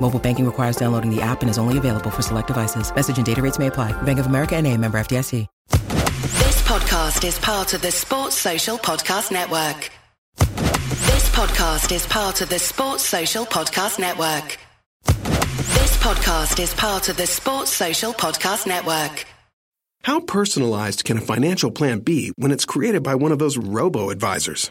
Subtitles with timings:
[0.00, 2.94] Mobile banking requires downloading the app and is only available for select devices.
[2.94, 3.92] Message and data rates may apply.
[4.02, 5.46] Bank of America and a member FDIC.
[5.70, 9.90] This podcast is part of the Sports Social Podcast Network.
[10.36, 14.58] This podcast is part of the Sports Social Podcast Network.
[15.06, 19.26] This podcast is part of the Sports Social Podcast Network.
[20.02, 24.10] How personalized can a financial plan be when it's created by one of those robo
[24.10, 24.70] advisors?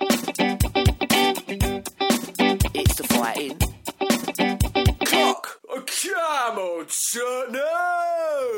[0.00, 0.22] It's
[2.94, 3.58] the fighting.
[5.76, 6.84] A camel.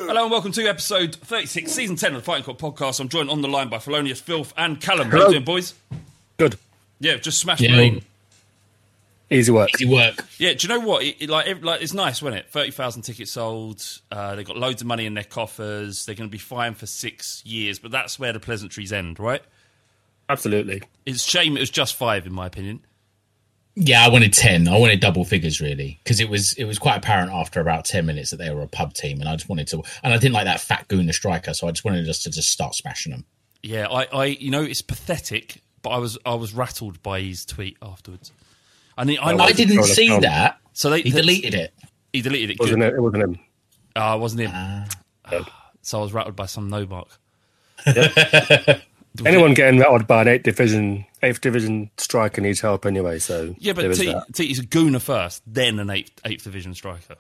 [0.06, 3.00] Hello and welcome to episode 36, season 10 of the Fighting Cock podcast.
[3.00, 5.10] I'm joined on the line by Felonious Filth and Callum.
[5.10, 5.22] Hello.
[5.22, 5.74] How you doing, boys?
[6.36, 6.56] Good.
[7.00, 7.98] Yeah, just smashed yeah.
[9.30, 9.70] Easy work.
[9.74, 10.24] Easy work.
[10.38, 11.02] Yeah, do you know what?
[11.02, 12.50] It, it, like, it, like, it's nice, wasn't it?
[12.50, 13.82] Thirty thousand tickets sold.
[14.10, 16.04] Uh, they've got loads of money in their coffers.
[16.06, 19.42] They're going to be fine for six years, but that's where the pleasantries end, right?
[20.32, 20.82] Absolutely.
[21.04, 22.80] It's a shame it was just five, in my opinion.
[23.74, 24.68] Yeah, I wanted ten.
[24.68, 28.04] I wanted double figures really because it was it was quite apparent after about ten
[28.06, 29.82] minutes that they were a pub team, and I just wanted to.
[30.02, 32.50] And I didn't like that fat Gooner striker, so I just wanted us to just
[32.50, 33.24] start smashing them.
[33.62, 37.46] Yeah, I, I, you know, it's pathetic, but I was, I was rattled by his
[37.46, 38.32] tweet afterwards.
[38.98, 39.44] I mean, I know.
[39.44, 40.22] I didn't see account.
[40.22, 40.58] that.
[40.72, 41.72] So they He deleted it.
[42.12, 42.54] He deleted it.
[42.54, 43.38] It wasn't, it, it wasn't him.
[43.94, 45.46] Ah, it wasn't him.
[45.82, 47.08] so I was rattled by some no mark.
[49.26, 53.18] Anyone getting rattled by an eighth division, eighth division striker needs help anyway.
[53.18, 54.24] So Yeah, but T, that.
[54.32, 57.16] T, he's a gooner first, then an eighth, eighth division striker.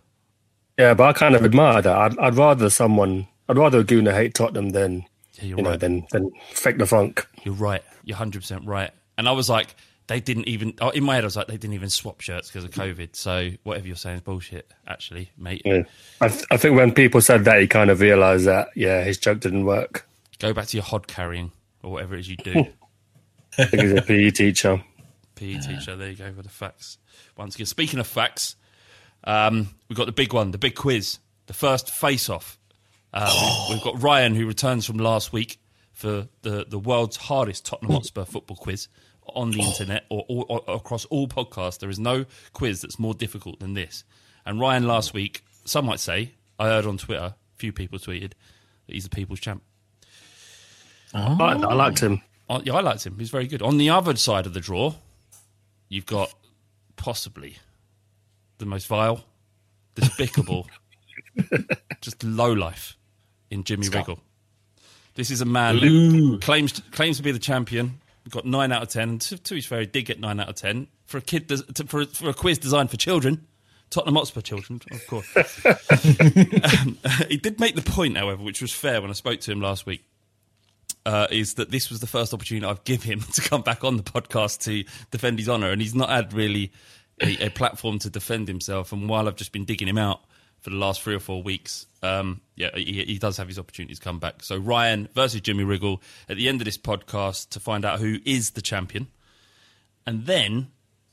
[0.78, 1.94] yeah, but I kind of admire that.
[1.96, 5.04] I'd, I'd rather someone, I'd rather a Gooner hate Tottenham than
[5.34, 7.26] Yeah, you know than than fake the funk.
[7.44, 7.82] You're right.
[8.04, 8.90] You're hundred percent right.
[9.18, 9.74] And I was like,
[10.06, 10.72] they didn't even.
[10.80, 13.14] oh, In my head, I was like, they didn't even swap shirts because of COVID.
[13.14, 14.72] So whatever you're saying is bullshit.
[14.88, 15.82] Actually, mate, Yeah.
[16.22, 19.18] I, th- I think when people said that, he kind of realised that yeah, his
[19.18, 20.08] joke didn't work.
[20.38, 21.52] go back to your hod carrying
[21.82, 22.66] or whatever it is you do.
[23.58, 24.82] I think he's a PE teacher.
[25.34, 25.96] PE teacher.
[25.96, 26.98] There you go with the facts.
[27.36, 28.56] Once again, speaking of facts,
[29.24, 32.58] um, we've got the big one, the big quiz, the first face-off.
[33.14, 33.20] We,
[33.70, 35.58] we've got Ryan who returns from last week
[35.92, 38.88] for the, the world's hardest Tottenham Hotspur football quiz
[39.26, 41.78] on the internet or, or, or across all podcasts.
[41.78, 44.04] There is no quiz that's more difficult than this.
[44.44, 48.32] And Ryan last week, some might say, I heard on Twitter, a few people tweeted
[48.86, 49.62] that he's the people's champ.
[51.14, 52.22] I, I liked him.
[52.48, 53.18] Oh, yeah, I liked him.
[53.18, 53.62] He's very good.
[53.62, 54.94] On the other side of the draw,
[55.88, 56.32] you've got
[56.96, 57.56] possibly
[58.58, 59.24] the most vile,
[59.94, 60.68] despicable,
[62.00, 62.96] just low life
[63.50, 64.20] in Jimmy Wriggle.
[65.14, 68.00] This is a man who claims claims to be the champion.
[68.30, 69.18] Got nine out of ten.
[69.18, 71.84] To, to his fair, he did get nine out of ten for a kid to,
[71.86, 73.46] for, for a quiz designed for children.
[73.90, 75.36] Tottenham Hotspur children, of course.
[75.66, 76.98] um,
[77.28, 79.84] he did make the point, however, which was fair when I spoke to him last
[79.84, 80.02] week
[81.04, 83.96] uh, is that this was the first opportunity I've given him to come back on
[83.96, 86.72] the podcast to defend his honour, and he's not had really
[87.20, 88.92] a, a platform to defend himself.
[88.92, 90.20] And while I've just been digging him out
[90.60, 93.94] for the last three or four weeks, um, yeah, he, he does have his opportunity
[93.94, 94.42] to come back.
[94.42, 98.18] So Ryan versus Jimmy Wriggle at the end of this podcast to find out who
[98.24, 99.08] is the champion,
[100.06, 100.68] and then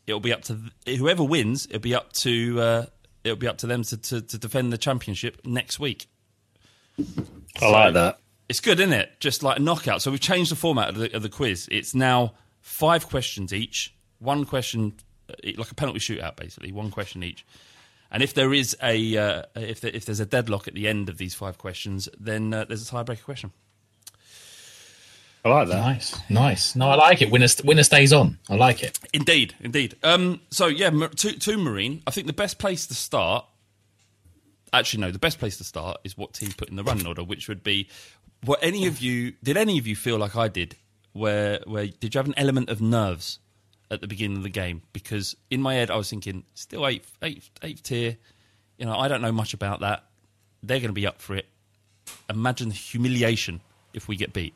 [0.07, 1.65] it'll be up to th- whoever wins.
[1.65, 2.85] It'll be up to uh,
[3.23, 6.07] it'll be up to them to, to, to defend the championship next week.
[7.61, 8.19] I like that.
[8.49, 9.19] It's good, isn't it?
[9.19, 10.01] Just like a knockout.
[10.01, 11.67] So we've changed the format of the, of the quiz.
[11.71, 14.95] It's now five questions each, one question,
[15.29, 17.45] uh, like a penalty shootout, basically, one question each.
[18.11, 21.09] And if there is a uh, if there, if there's a deadlock at the end
[21.09, 23.51] of these five questions, then uh, there's a tiebreaker question.
[25.45, 25.75] I like that.
[25.75, 26.75] Nice, nice.
[26.75, 27.31] No, I like it.
[27.31, 28.39] Winner, winner stays on.
[28.49, 28.99] I like it.
[29.13, 29.95] Indeed, indeed.
[30.03, 33.45] Um, so yeah, Mar- to, to Marine, I think the best place to start.
[34.73, 35.11] Actually, no.
[35.11, 37.63] The best place to start is what team put in the running order, which would
[37.63, 37.87] be.
[38.43, 39.57] What any of you did?
[39.57, 40.75] Any of you feel like I did?
[41.13, 43.39] Where where did you have an element of nerves
[43.91, 44.83] at the beginning of the game?
[44.93, 48.17] Because in my head, I was thinking, still eighth, eighth, eighth tier.
[48.77, 50.05] You know, I don't know much about that.
[50.63, 51.47] They're going to be up for it.
[52.29, 53.61] Imagine the humiliation
[53.93, 54.53] if we get beat.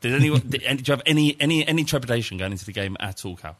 [0.00, 0.40] Did anyone?
[0.48, 3.56] did, did you have any any any trepidation going into the game at all, Cal?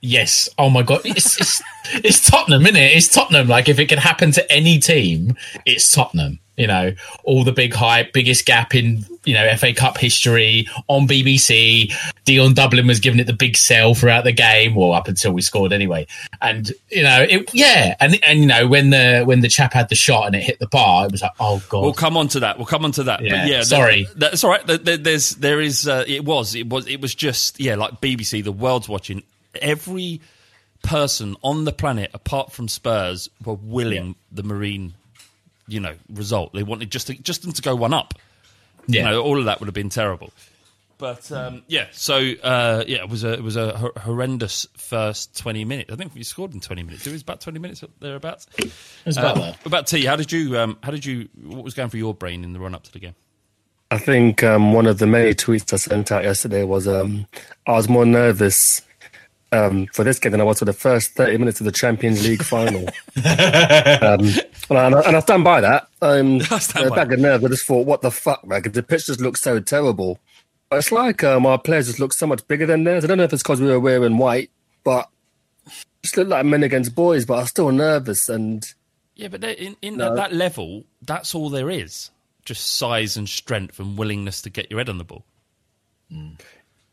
[0.00, 0.48] Yes.
[0.58, 1.00] Oh my god.
[1.04, 1.62] It's it's,
[1.94, 2.96] it's Tottenham, isn't it?
[2.96, 3.48] It's Tottenham.
[3.48, 6.40] Like if it can happen to any team, it's Tottenham.
[6.56, 6.92] You know,
[7.24, 11.92] all the big hype, biggest gap in you know FA Cup history on BBC.
[12.24, 15.42] Dion Dublin was giving it the big sell throughout the game, well up until we
[15.42, 16.06] scored anyway.
[16.40, 19.88] And you know, it yeah, and and you know when the when the chap had
[19.88, 21.80] the shot and it hit the bar, it was like oh god.
[21.82, 22.56] We'll come on to that.
[22.56, 23.20] We'll come on to that.
[23.24, 24.04] Yeah, but yeah, sorry.
[24.04, 24.64] that- that's all right.
[24.64, 28.00] There- there- There's there is uh, it was it was it was just yeah like
[28.00, 28.44] BBC.
[28.44, 29.24] The world's watching.
[29.62, 30.20] Every
[30.82, 34.94] person on the planet apart from Spurs were willing the Marine,
[35.66, 36.52] you know, result.
[36.52, 38.14] They wanted just to, just them to go one up.
[38.86, 39.04] yeah.
[39.04, 40.30] You know, all of that would have been terrible.
[40.96, 45.36] But um, yeah, so uh, yeah, it was a it was a hor- horrendous first
[45.36, 45.92] twenty minutes.
[45.92, 47.04] I think we scored in twenty minutes.
[47.06, 48.46] It was about twenty minutes thereabouts.
[48.58, 48.72] it
[49.04, 49.66] was about Uh, that.
[49.66, 50.04] about T?
[50.04, 50.56] How did you?
[50.56, 51.28] Um, how did you?
[51.42, 53.16] What was going through your brain in the run up to the game?
[53.90, 57.26] I think um, one of the many tweets I sent out yesterday was um,
[57.66, 58.80] I was more nervous
[59.54, 62.26] um, for this game than I was for the first 30 minutes of the Champions
[62.26, 62.82] League final.
[63.16, 64.28] um,
[64.70, 65.88] and, I, and I stand by that.
[66.02, 67.44] Um, I stand a by bag of nerves.
[67.44, 68.62] I just thought, what the fuck, man?
[68.62, 70.18] 'Cause the pitch just looks so terrible.
[70.70, 73.04] But it's like um, our players just look so much bigger than theirs.
[73.04, 74.50] I don't know if it's because we were wearing white,
[74.82, 75.08] but
[76.02, 77.24] just look like men against boys.
[77.26, 78.64] But I'm still nervous, and
[79.14, 80.14] Yeah, but in, in No.
[80.14, 82.10] that, that level, that's all there is.
[82.44, 85.24] just size and strength and willingness to get your head on the ball.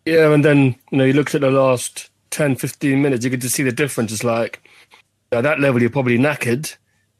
[0.06, 3.42] Yeah, and then you know you looked at the last 10, 15 minutes, you could
[3.42, 4.12] just see the difference.
[4.12, 4.68] It's like
[5.32, 6.76] at that level you're probably knackered,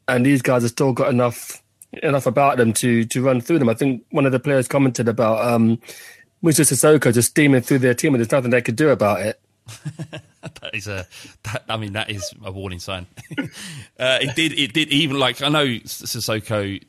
[0.08, 1.62] and these guys have still got enough
[2.02, 3.68] enough about them to to run through them.
[3.68, 5.78] I think one of the players commented about um
[6.42, 9.40] Moussa Sissoko just steaming through their team, and there's nothing they could do about it.
[10.42, 11.06] that is a
[11.44, 13.06] that, I mean that is a warning sign.
[13.38, 16.82] uh, it did it did even like I know Sissoko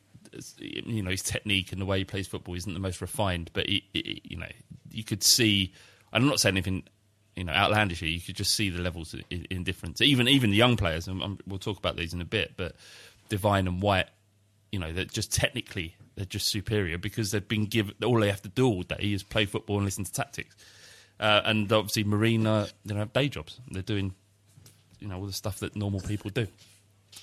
[0.58, 3.68] you know his technique and the way he plays football isn't the most refined, but
[3.68, 4.50] he, he, you know
[4.92, 5.74] you could see.
[6.12, 6.84] I'm not saying anything
[7.36, 8.10] you know outlandish here.
[8.10, 10.02] You could just see the levels in, in difference.
[10.02, 12.54] Even even the young players, and I'm, we'll talk about these in a bit.
[12.58, 12.75] But
[13.30, 14.08] Devine and White,
[14.72, 18.42] you know, they're just technically they're just superior because they've been given all they have
[18.44, 20.56] to do all day is play football and listen to tactics.
[21.20, 23.60] Uh, and obviously, Marina, they have day jobs.
[23.70, 24.13] They're doing,
[25.00, 26.48] you know, all the stuff that normal people do.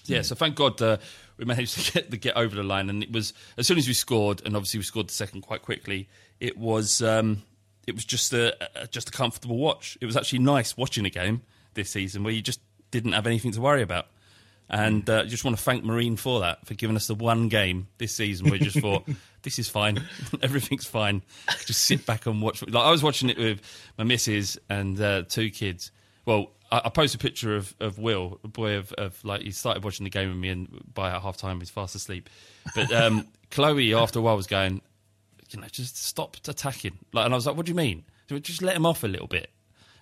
[0.07, 0.99] Yeah, so thank God uh,
[1.37, 3.87] we managed to get, to get over the line, and it was as soon as
[3.87, 6.09] we scored, and obviously we scored the second quite quickly.
[6.39, 7.43] It was um,
[7.91, 9.99] it was just a, a, just a comfortable watch.
[10.01, 11.43] It was actually nice watching a game
[11.75, 14.07] this season where you just didn't have anything to worry about,
[14.69, 17.89] and uh, just want to thank Marine for that for giving us the one game
[17.99, 19.05] this season where we just thought
[19.43, 20.03] this is fine,
[20.43, 21.23] everything's fine.
[21.67, 22.63] Just sit back and watch.
[22.63, 23.61] Like I was watching it with
[23.99, 25.91] my missus and uh, two kids.
[26.25, 29.51] Well, I, I posted a picture of, of Will, a boy of, of like he
[29.51, 32.31] started watching the game with me, and by half time he's fast asleep.
[32.75, 34.81] But um, Chloe, after a while, was going,
[35.55, 36.99] you know, just stopped attacking.
[37.13, 38.05] Like, and I was like, what do you mean?
[38.29, 39.51] Just let him off a little bit.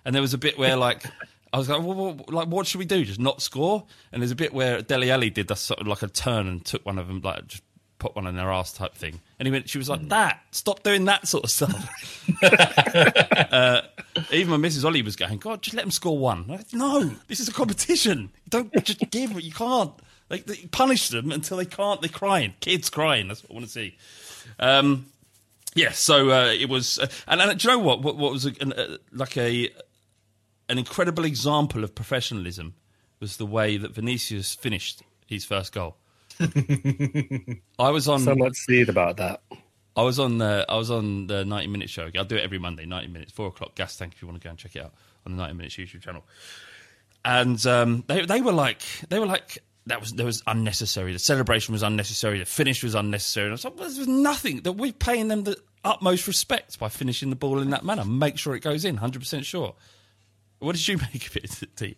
[0.05, 1.03] And there was a bit where like.
[1.51, 3.03] I was like, well, well, like, what should we do?
[3.03, 3.83] Just not score?
[4.11, 6.63] And there's a bit where Dele Alli did that sort of like a turn and
[6.63, 7.63] took one of them, like just
[7.99, 9.19] put one in their ass type thing.
[9.37, 12.25] And he went, she was like, that, stop doing that sort of stuff.
[12.43, 13.81] uh,
[14.31, 14.85] even my Mrs.
[14.85, 16.63] Ollie was going, God, just let them score one.
[16.73, 18.31] No, this is a competition.
[18.47, 19.43] Don't just give it.
[19.43, 19.91] You can't.
[20.29, 22.01] Like, they punish them until they can't.
[22.01, 22.53] They're crying.
[22.61, 23.27] Kids crying.
[23.27, 23.97] That's what I want to see.
[24.59, 25.07] Um,
[25.75, 28.01] yeah, so uh, it was, uh, and, and do you know what?
[28.01, 29.69] What, what was a, an, uh, like a
[30.67, 32.75] an incredible example of professionalism
[33.19, 35.97] was the way that Vinicius finished his first goal.
[37.79, 39.41] I was on so much said about that.
[39.95, 42.09] I was on the I was on the ninety minute show.
[42.15, 43.75] I'll do it every Monday, ninety minutes, four o'clock.
[43.75, 44.13] Gas tank.
[44.15, 44.93] If you want to go and check it out
[45.25, 46.23] on the ninety minutes YouTube channel.
[47.25, 51.13] And um, they they were like they were like that was that was unnecessary.
[51.13, 52.39] The celebration was unnecessary.
[52.39, 53.45] The finish was unnecessary.
[53.45, 56.89] And I was like, well, there's nothing that we're paying them the utmost respect by
[56.89, 58.05] finishing the ball in that manner.
[58.05, 59.75] Make sure it goes in, hundred percent sure.
[60.59, 61.97] What did you make of it, T?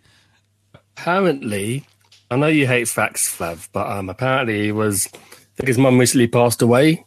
[0.74, 1.86] Apparently,
[2.30, 5.08] I know you hate facts, Flav, but um, apparently he was.
[5.14, 5.18] I
[5.56, 7.06] think his mum recently passed away,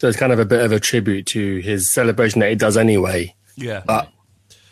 [0.00, 2.76] so it's kind of a bit of a tribute to his celebration that he does
[2.76, 3.34] anyway.
[3.56, 4.08] Yeah, but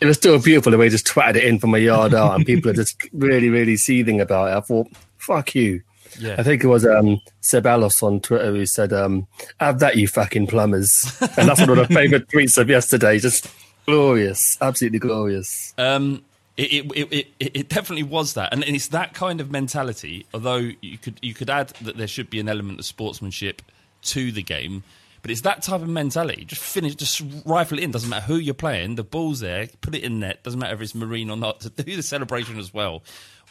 [0.01, 2.35] it was still beautiful the way he just twatted it in from a yard out,
[2.35, 4.57] and people are just really, really seething about it.
[4.57, 4.87] I thought,
[5.25, 5.81] fuck you.
[6.19, 6.35] Yeah.
[6.37, 9.27] I think it was um, Ceballos on Twitter who said, um,
[9.59, 10.89] "Have that, you fucking plumbers,"
[11.37, 13.19] and that's one of the favourite tweets of yesterday.
[13.19, 13.47] Just
[13.85, 15.73] glorious, absolutely glorious.
[15.77, 16.23] Um,
[16.57, 20.25] it, it, it, it, definitely was that, and it's that kind of mentality.
[20.33, 23.61] Although you could you could add that there should be an element of sportsmanship
[24.03, 24.83] to the game,
[25.21, 26.45] but it's that type of mentality.
[26.45, 27.91] Just finish, just rifle it in.
[27.91, 28.95] Doesn't matter who you're playing.
[28.95, 29.67] The ball's there.
[29.81, 30.43] Put it in net.
[30.43, 31.59] Doesn't matter if it's marine or not.
[31.75, 33.01] To do the celebration as well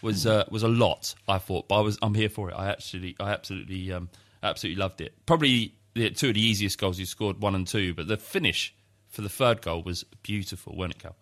[0.04, 1.14] was uh, was a lot.
[1.26, 2.54] I thought, but I was I'm here for it.
[2.54, 4.08] I actually I absolutely um,
[4.42, 5.14] absolutely loved it.
[5.26, 8.74] Probably the, two of the easiest goals you scored, one and two, but the finish
[9.08, 11.16] for the third goal was beautiful, wasn't it, Cal?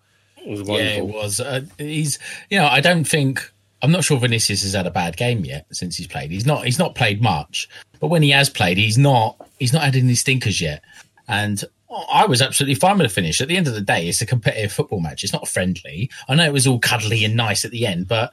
[0.44, 1.40] It was yeah, it was.
[1.40, 2.18] Uh, he's,
[2.50, 5.66] you know, I don't think I'm not sure Vinicius has had a bad game yet
[5.72, 6.30] since he's played.
[6.30, 6.64] He's not.
[6.64, 7.68] He's not played much,
[8.00, 9.36] but when he has played, he's not.
[9.58, 10.82] He's not had any stinkers yet.
[11.28, 11.64] And
[12.10, 13.40] I was absolutely fine with the finish.
[13.40, 15.22] At the end of the day, it's a competitive football match.
[15.22, 16.10] It's not friendly.
[16.28, 18.32] I know it was all cuddly and nice at the end, but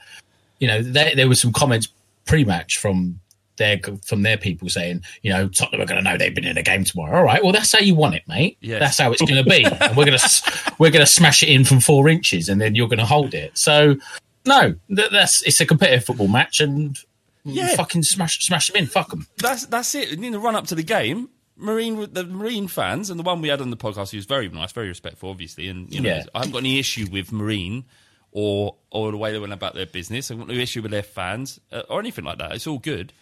[0.60, 1.88] you know, there, there were some comments
[2.26, 3.20] pre-match from
[3.58, 6.58] their from their people saying, you know, Tottenham are going to know they've been in
[6.58, 7.18] a game tomorrow.
[7.18, 8.58] All right, well, that's how you want it, mate.
[8.62, 8.80] Yes.
[8.80, 9.64] That's how it's going to be.
[9.82, 12.76] and we're going to we're going to smash it in from four inches, and then
[12.76, 13.58] you're going to hold it.
[13.58, 13.98] So,
[14.46, 16.98] no, that, that's it's a competitive football match, and
[17.44, 17.76] Yeah.
[17.76, 18.86] fucking smash smash them in.
[18.88, 19.28] Fuck them.
[19.38, 20.12] That's that's it.
[20.14, 23.50] In the run up to the game, Marine the Marine fans and the one we
[23.50, 26.24] had on the podcast, he was very nice, very respectful, obviously, and you know, Yeah.
[26.34, 27.84] I haven't got any issue with Marine
[28.32, 30.30] or or the way they went about their business.
[30.30, 32.54] I've got no issue with their fans uh, or anything like that.
[32.54, 33.14] It's all good.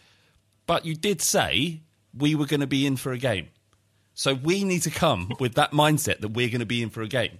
[0.66, 1.82] But you did say
[2.18, 3.48] we were going to be in for a game,
[4.14, 7.02] so we need to come with that mindset that we're going to be in for
[7.02, 7.40] a game.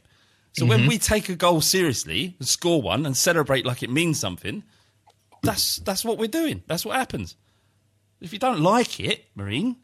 [0.54, 4.20] So when we take a goal seriously and score one and celebrate like it means
[4.20, 4.64] something,
[5.44, 6.64] that's that's what we're doing.
[6.66, 7.36] That's what happens.
[8.22, 9.76] If you don't like it, Marine,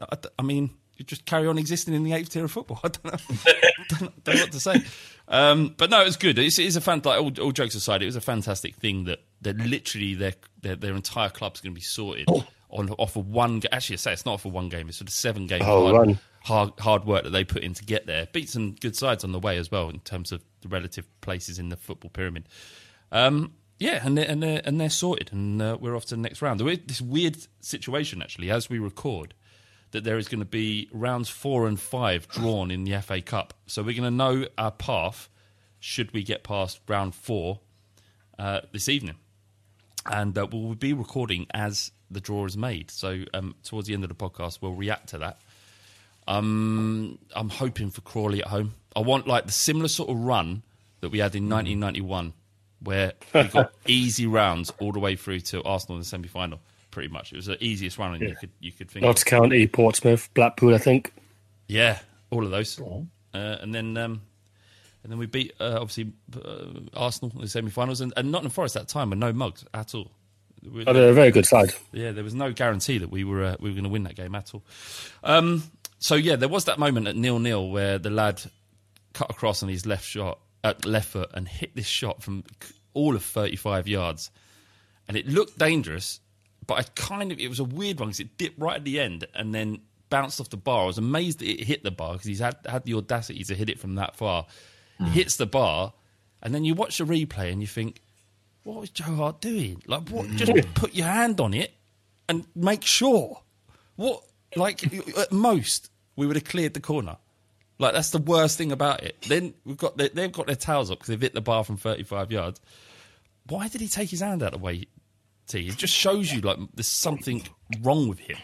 [0.00, 2.80] I, I mean, you just carry on existing in the eighth tier of football.
[2.84, 3.18] I don't know,
[3.88, 4.84] don't, don't know what to say.
[5.28, 6.38] Um, but no, it was good.
[6.38, 7.02] It's, it's a fan.
[7.04, 10.32] Like all, all jokes aside, it was a fantastic thing that that literally their
[10.62, 12.28] their, their entire club's going to be sorted
[12.70, 13.62] on off of one.
[13.70, 14.88] Actually, I say it's not off of one game.
[14.88, 17.84] It's sort of seven game Oh, hard, hard hard work that they put in to
[17.84, 18.26] get there.
[18.32, 21.58] Beat some good sides on the way as well in terms of the relative places
[21.58, 22.48] in the football pyramid.
[23.12, 26.20] Um, yeah, and they're, and they're, and they're sorted, and uh, we're off to the
[26.20, 26.58] next round.
[26.60, 29.34] This weird situation actually as we record
[29.90, 33.54] that there is going to be rounds four and five drawn in the FA Cup.
[33.66, 35.28] So we're going to know our path
[35.80, 37.60] should we get past round four
[38.38, 39.16] uh, this evening.
[40.10, 42.90] And uh, we'll be recording as the draw is made.
[42.90, 45.40] So um, towards the end of the podcast, we'll react to that.
[46.26, 48.74] Um, I'm hoping for Crawley at home.
[48.94, 50.62] I want like the similar sort of run
[51.00, 52.32] that we had in 1991,
[52.80, 56.60] where we got easy rounds all the way through to Arsenal in the semi final.
[56.90, 59.04] Pretty much, it was the easiest run you could you could think.
[59.04, 59.08] of.
[59.08, 61.12] Notts County, Portsmouth, Blackpool, I think.
[61.66, 61.98] Yeah,
[62.30, 63.02] all of those, uh,
[63.34, 64.22] and then um,
[65.02, 66.64] and then we beat uh, obviously uh,
[66.94, 69.94] Arsenal in the semi-finals, and, and Nottingham Forest at that time were no mugs at
[69.94, 70.10] all.
[70.62, 71.72] We- Oh, they're a very good side.
[71.92, 74.16] yeah, there was no guarantee that we were uh, we were going to win that
[74.16, 74.64] game at all.
[75.22, 75.62] Um,
[75.98, 78.42] so yeah, there was that moment at nil nil where the lad
[79.12, 82.44] cut across on his left shot at left foot and hit this shot from
[82.94, 84.30] all of thirty five yards,
[85.06, 86.18] and it looked dangerous,
[86.68, 89.00] but I kind of it was a weird one because it dipped right at the
[89.00, 90.84] end and then bounced off the bar.
[90.84, 93.54] I was amazed that it hit the bar because he's had had the audacity to
[93.54, 94.46] hit it from that far.
[95.00, 95.08] It mm.
[95.08, 95.94] hits the bar,
[96.42, 98.00] and then you watch the replay and you think,
[98.62, 99.82] what was Joe Hart doing?
[99.86, 100.26] Like, what?
[100.26, 100.36] Mm.
[100.36, 101.72] Just put your hand on it
[102.28, 103.40] and make sure.
[103.96, 104.22] What?
[104.54, 104.84] Like,
[105.18, 107.16] at most, we would have cleared the corner.
[107.78, 109.16] Like, that's the worst thing about it.
[109.22, 111.76] Then we've got their, they've got their towels up because they've hit the bar from
[111.76, 112.60] 35 yards.
[113.46, 114.86] Why did he take his hand out of the way?
[115.48, 115.68] T?
[115.68, 117.42] It just shows you like there's something
[117.82, 118.36] wrong with him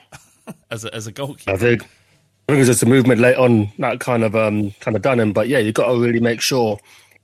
[0.70, 1.52] as a as a goalkeeper.
[1.52, 1.82] I think.
[2.46, 5.20] I think it's just a movement late on that kind of um kind of done
[5.20, 5.32] him.
[5.32, 6.78] But yeah, you've got to really make sure.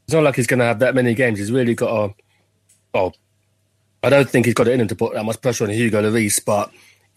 [0.05, 1.38] It's not like he's going to have that many games.
[1.38, 2.14] He's really got to.
[2.94, 3.12] Oh,
[4.02, 6.02] I don't think he's got it in him to put that much pressure on Hugo
[6.02, 6.70] Lloris, but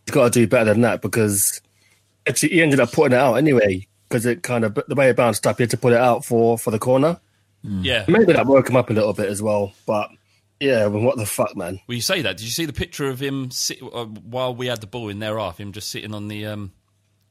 [0.06, 1.62] he's got to do better than that because
[2.28, 5.16] actually he ended up putting it out anyway because it kind of the way it
[5.16, 7.20] bounced up, he had to put it out for for the corner.
[7.64, 8.06] Yeah.
[8.08, 10.10] Maybe that woke him up a little bit as well, but
[10.64, 11.80] yeah, well, what the fuck, man?
[11.88, 12.38] Well, you say that.
[12.38, 15.20] Did you see the picture of him sit, uh, while we had the ball in
[15.20, 15.60] their half?
[15.60, 16.72] Him just sitting on the um,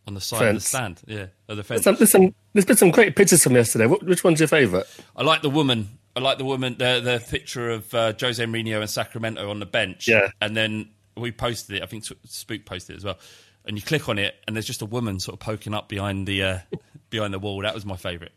[0.06, 1.00] on the side of the stand.
[1.06, 1.82] Yeah, of the There's fence.
[1.84, 3.86] some, there's some there's been some great pictures from yesterday.
[3.86, 4.86] Wh- Which one's your favourite?
[5.16, 5.98] I like the woman.
[6.14, 6.76] I like the woman.
[6.78, 10.06] The the picture of uh, Jose Mourinho and Sacramento on the bench.
[10.08, 10.28] Yeah.
[10.40, 11.82] and then we posted it.
[11.82, 13.18] I think Spook posted it as well.
[13.64, 16.26] And you click on it, and there's just a woman sort of poking up behind
[16.26, 16.58] the uh,
[17.10, 17.62] behind the wall.
[17.62, 18.32] That was my favourite.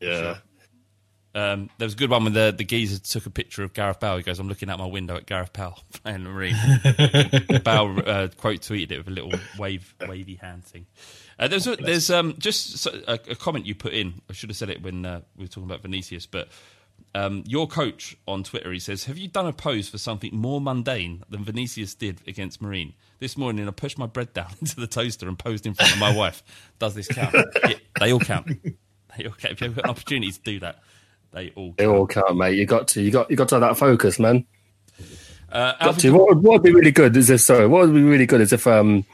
[0.00, 0.36] Yeah.
[1.34, 3.98] Um, there was a good one when the, the geezer took a picture of Gareth
[3.98, 4.16] Bale.
[4.16, 6.54] He goes, I'm looking out my window at Gareth Bale playing the Marine.
[7.64, 10.86] Bale uh, quote tweeted it with a little wave wavy hand thing.
[11.38, 14.20] Uh, there's a, there's um, just a, a comment you put in.
[14.30, 16.48] I should have said it when uh, we were talking about Vinicius, but
[17.16, 20.60] um, your coach on Twitter, he says, Have you done a pose for something more
[20.60, 22.94] mundane than Vinicius did against Marine?
[23.20, 25.98] This morning I pushed my bread down into the toaster and posed in front of
[25.98, 26.42] my wife.
[26.78, 27.34] Does this count?
[27.68, 28.46] Yeah, they all count.
[29.16, 29.52] They all count.
[29.52, 30.82] If you've got an opportunity to do that,
[31.34, 32.56] they all They all count, mate.
[32.56, 34.46] You got to, you got, you got to have that focus, man.
[35.52, 36.10] Uh, Got to.
[36.10, 38.40] What, would- what would be really good is if sorry, what would be really good
[38.40, 39.04] is if um,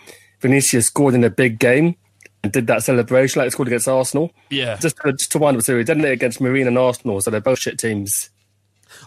[0.40, 1.96] Vinicius scored in a big game
[2.42, 4.32] and did that celebration like he scored against Arsenal.
[4.48, 4.76] Yeah.
[4.78, 7.20] just to, just to wind up the series, didn't it against Marine and Arsenal?
[7.20, 8.30] So they're both shit teams.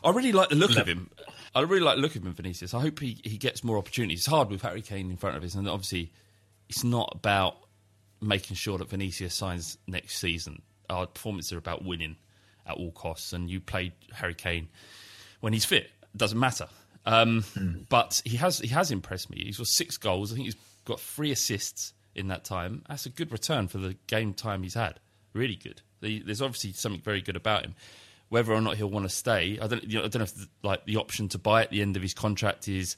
[0.03, 1.09] I really like the look of him.
[1.55, 2.73] I really like the look of him, Vinicius.
[2.75, 4.19] I hope he, he gets more opportunities.
[4.19, 6.11] It's hard with Harry Kane in front of us, and obviously,
[6.69, 7.57] it's not about
[8.21, 10.61] making sure that Vinicius signs next season.
[10.89, 12.15] Our performances are about winning
[12.65, 14.69] at all costs, and you play Harry Kane
[15.41, 15.89] when he's fit.
[16.13, 16.67] It doesn't matter.
[17.05, 17.43] Um,
[17.89, 19.43] But he has he has impressed me.
[19.45, 20.31] He's got six goals.
[20.31, 22.83] I think he's got three assists in that time.
[22.87, 24.99] That's a good return for the game time he's had.
[25.33, 25.81] Really good.
[26.01, 27.75] There's obviously something very good about him.
[28.29, 29.83] Whether or not he'll want to stay, I don't.
[29.83, 31.95] You know, I don't know if the, like the option to buy at the end
[31.95, 32.95] of his contract is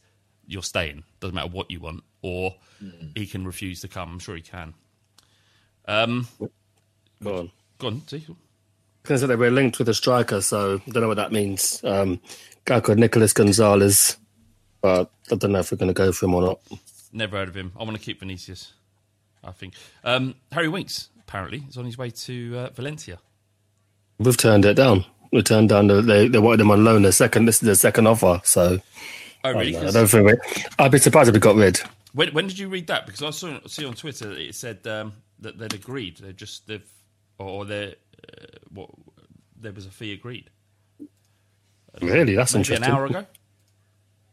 [0.47, 1.03] you're staying.
[1.19, 2.55] Doesn't matter what you want, or
[3.15, 4.11] he can refuse to come.
[4.11, 4.73] I'm sure he can.
[5.87, 6.27] Um,
[7.23, 7.51] Go on.
[7.79, 8.07] go on.
[8.07, 8.25] See.
[9.05, 11.79] Because they were linked with a striker, so I don't know what that means.
[11.83, 12.19] Um,
[12.65, 14.17] guy called Nicholas Gonzalez,
[14.81, 16.59] but I don't know if we're going to go for him or not.
[17.13, 17.71] Never heard of him.
[17.79, 18.73] I want to keep Vinicius.
[19.43, 23.19] I think um, Harry Winks apparently is on his way to uh, Valencia.
[24.17, 25.05] We've turned it down.
[25.31, 25.85] We turned down.
[25.87, 27.03] The, they they wanted him on loan.
[27.03, 28.41] The second, this is the second offer.
[28.43, 28.79] So
[29.43, 29.77] Oh, really?
[29.77, 30.65] I 'Cause don't think we.
[30.79, 31.79] I'd be surprised if we got rid.
[32.13, 33.05] when, when did you read that?
[33.05, 36.17] Because I saw see on Twitter that it said um, that they'd agreed.
[36.17, 36.81] They just they've
[37.37, 37.91] or they uh,
[38.69, 38.89] what
[39.59, 40.49] there was a fee agreed.
[42.01, 42.85] Really, that's Maybe interesting.
[42.85, 43.25] an hour ago.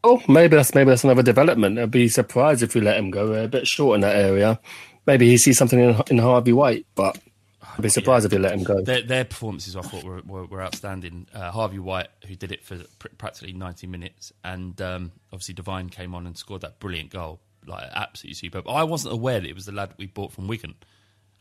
[0.03, 1.79] Oh, maybe that's maybe that's another development.
[1.79, 3.29] I'd be surprised if we let him go.
[3.29, 4.59] We're a bit short in that area.
[5.05, 7.17] Maybe he sees something in, in Harvey White, but
[7.61, 8.81] I'd be surprised if we let him go.
[8.81, 11.27] Their, their performances, I thought, were, were, were outstanding.
[11.33, 15.89] Uh, Harvey White, who did it for pr- practically 90 minutes, and um, obviously Devine
[15.89, 17.39] came on and scored that brilliant goal.
[17.65, 18.67] like absolutely superb.
[18.67, 20.75] I wasn't aware that it was the lad we bought from Wigan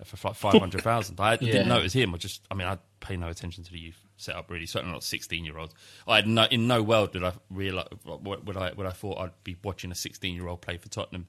[0.05, 1.19] for like five hundred thousand.
[1.21, 1.38] I Yeah.
[1.38, 2.15] didn't know it was him.
[2.15, 4.67] I just, I mean, I pay no attention to the youth setup really.
[4.67, 5.75] Certainly not sixteen year olds.
[6.07, 9.19] I had no, in no world did I realize what would I would I thought
[9.19, 11.27] I'd be watching a sixteen year old play for Tottenham.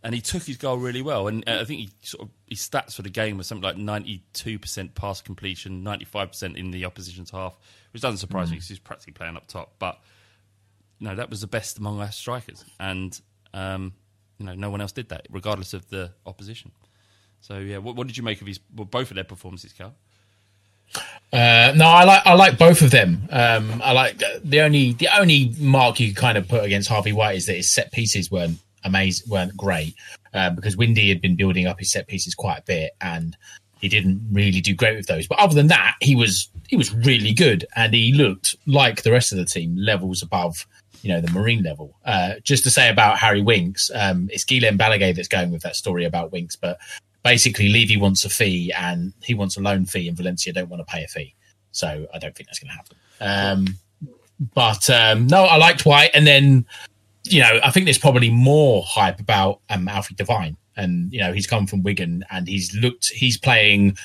[0.00, 2.60] And he took his goal really well, and uh, I think he sort of his
[2.60, 6.56] stats for the game was something like ninety two percent pass completion, ninety five percent
[6.56, 7.58] in the opposition's half,
[7.92, 9.72] which doesn't surprise me because he's practically playing up top.
[9.80, 9.98] But
[11.00, 13.20] no, that was the best among our strikers, and
[13.52, 13.92] um,
[14.38, 16.70] you know no one else did that, regardless of the opposition.
[17.40, 19.94] So yeah, what, what did you make of his well, both of their performances, Carl?
[21.32, 23.28] Uh, no, I like I like both of them.
[23.30, 27.36] Um, I like the only the only mark you kind of put against Harvey White
[27.36, 29.94] is that his set pieces weren't amazing, weren't great
[30.32, 33.36] uh, because Windy had been building up his set pieces quite a bit and
[33.80, 35.26] he didn't really do great with those.
[35.26, 39.12] But other than that, he was he was really good and he looked like the
[39.12, 40.66] rest of the team levels above
[41.02, 41.96] you know the Marine level.
[42.04, 45.76] Uh, just to say about Harry Winks, um, it's Guilherme Balaguer that's going with that
[45.76, 46.78] story about Winks, but
[47.22, 50.80] basically Levy wants a fee and he wants a loan fee and Valencia don't want
[50.80, 51.34] to pay a fee.
[51.72, 52.96] So I don't think that's going to happen.
[53.20, 53.78] Um,
[54.54, 56.10] but um, no, I liked White.
[56.14, 56.66] And then,
[57.24, 60.56] you know, I think there's probably more hype about um, Alfie Devine.
[60.76, 63.96] And, you know, he's come from Wigan and he's looked, he's playing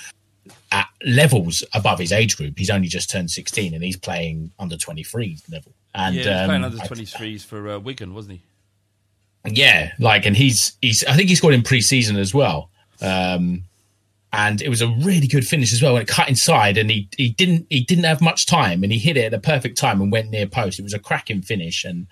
[0.72, 2.58] at levels above his age group.
[2.58, 5.72] He's only just turned 16 and he's playing under 23 level.
[5.96, 8.42] And yeah, um, playing under I- twenty threes for uh, Wigan, wasn't he?
[9.46, 11.04] yeah, like, and he's he's.
[11.04, 12.72] I think he scored in pre-season as well.
[13.04, 13.64] Um,
[14.32, 15.94] and it was a really good finish as well.
[15.94, 18.98] When it cut inside, and he he didn't he didn't have much time, and he
[18.98, 20.80] hit it at the perfect time and went near post.
[20.80, 22.08] It was a cracking finish, and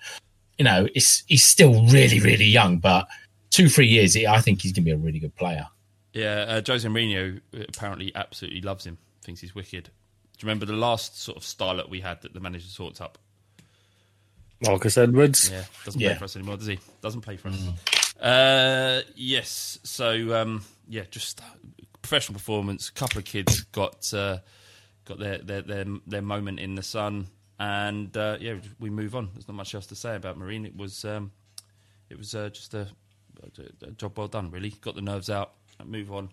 [0.58, 3.08] you know, it's he's still really really young, but
[3.50, 5.66] two three years, I think he's going to be a really good player.
[6.12, 8.98] Yeah, uh, Jose Mourinho apparently absolutely loves him.
[9.24, 9.84] Thinks he's wicked.
[9.84, 9.90] Do
[10.38, 13.18] you remember the last sort of starlet we had that the manager sorts up?
[14.64, 15.50] Marcus Edwards.
[15.50, 16.10] Yeah, doesn't Yeah.
[16.10, 16.78] play for us anymore, does he?
[17.00, 17.68] Doesn't play for us.
[18.20, 19.78] Uh, yes.
[19.82, 21.40] So um, yeah, just
[22.00, 22.88] professional performance.
[22.88, 24.38] A couple of kids got uh,
[25.04, 29.30] got their, their their their moment in the sun, and uh, yeah, we move on.
[29.34, 30.66] There's not much else to say about Marine.
[30.66, 31.32] It was um,
[32.10, 32.88] it was uh, just a,
[33.82, 34.50] a job well done.
[34.50, 35.52] Really got the nerves out.
[35.84, 36.30] Move on.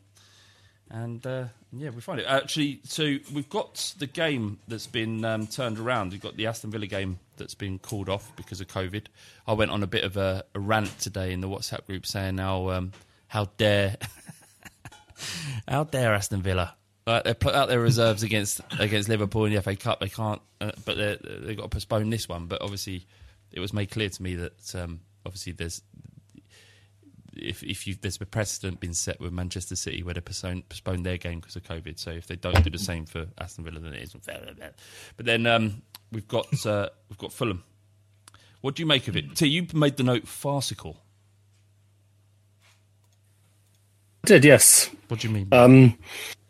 [0.92, 2.82] And uh, yeah, we find it actually.
[2.84, 6.12] So we've got the game that's been um, turned around.
[6.12, 9.06] We've got the Aston Villa game that's been called off because of COVID.
[9.46, 12.40] I went on a bit of a, a rant today in the WhatsApp group saying
[12.40, 12.92] how um,
[13.28, 13.98] how dare
[15.68, 16.76] how dare Aston Villa.
[17.24, 20.00] They put out their reserves against against Liverpool in the FA Cup.
[20.00, 22.46] They can't, uh, but they they've got to postpone this one.
[22.46, 23.08] But obviously,
[23.52, 25.82] it was made clear to me that um, obviously there's
[27.36, 31.06] if if you there's a precedent been set with Manchester City where they postponed, postponed
[31.06, 32.00] their game because of COVID.
[32.00, 34.54] So if they don't do the same for Aston Villa, then it isn't fair.
[35.18, 37.64] But then um, we've got uh, we've got Fulham.
[38.62, 39.36] What do you make of it?
[39.36, 40.98] T, you made the note farcical.
[44.24, 44.90] I did, yes.
[45.08, 45.48] What do you mean?
[45.52, 45.98] Um,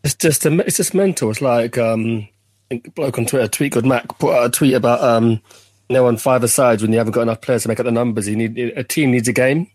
[0.04, 1.30] it's just a, it's just mental.
[1.30, 2.28] It's like um,
[2.72, 5.42] a bloke on Twitter, Tweet Good Mac, put out a tweet about um,
[5.90, 7.92] you know, on five sides when you haven't got enough players to make up the
[7.92, 9.70] numbers, you need a team needs a game,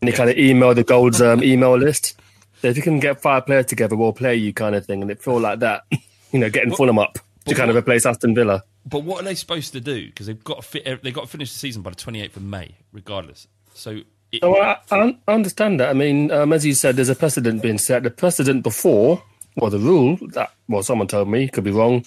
[0.00, 2.20] and you kind of email the goals um, email list.
[2.60, 5.10] So if you can get five players together, we'll play you, kind of thing, and
[5.10, 5.84] it feel like that.
[6.32, 8.64] You know, getting Fulham up to kind of replace Aston Villa.
[8.84, 10.06] But what are they supposed to do?
[10.06, 12.42] Because they've got to fit, they've got to finish the season by the 28th of
[12.42, 13.46] May, regardless.
[13.72, 14.00] So
[14.40, 15.90] So I, I understand that.
[15.90, 18.02] I mean, um, as you said, there's a precedent being set.
[18.02, 19.22] The precedent before,
[19.56, 22.04] well, the rule that well, someone told me could be wrong.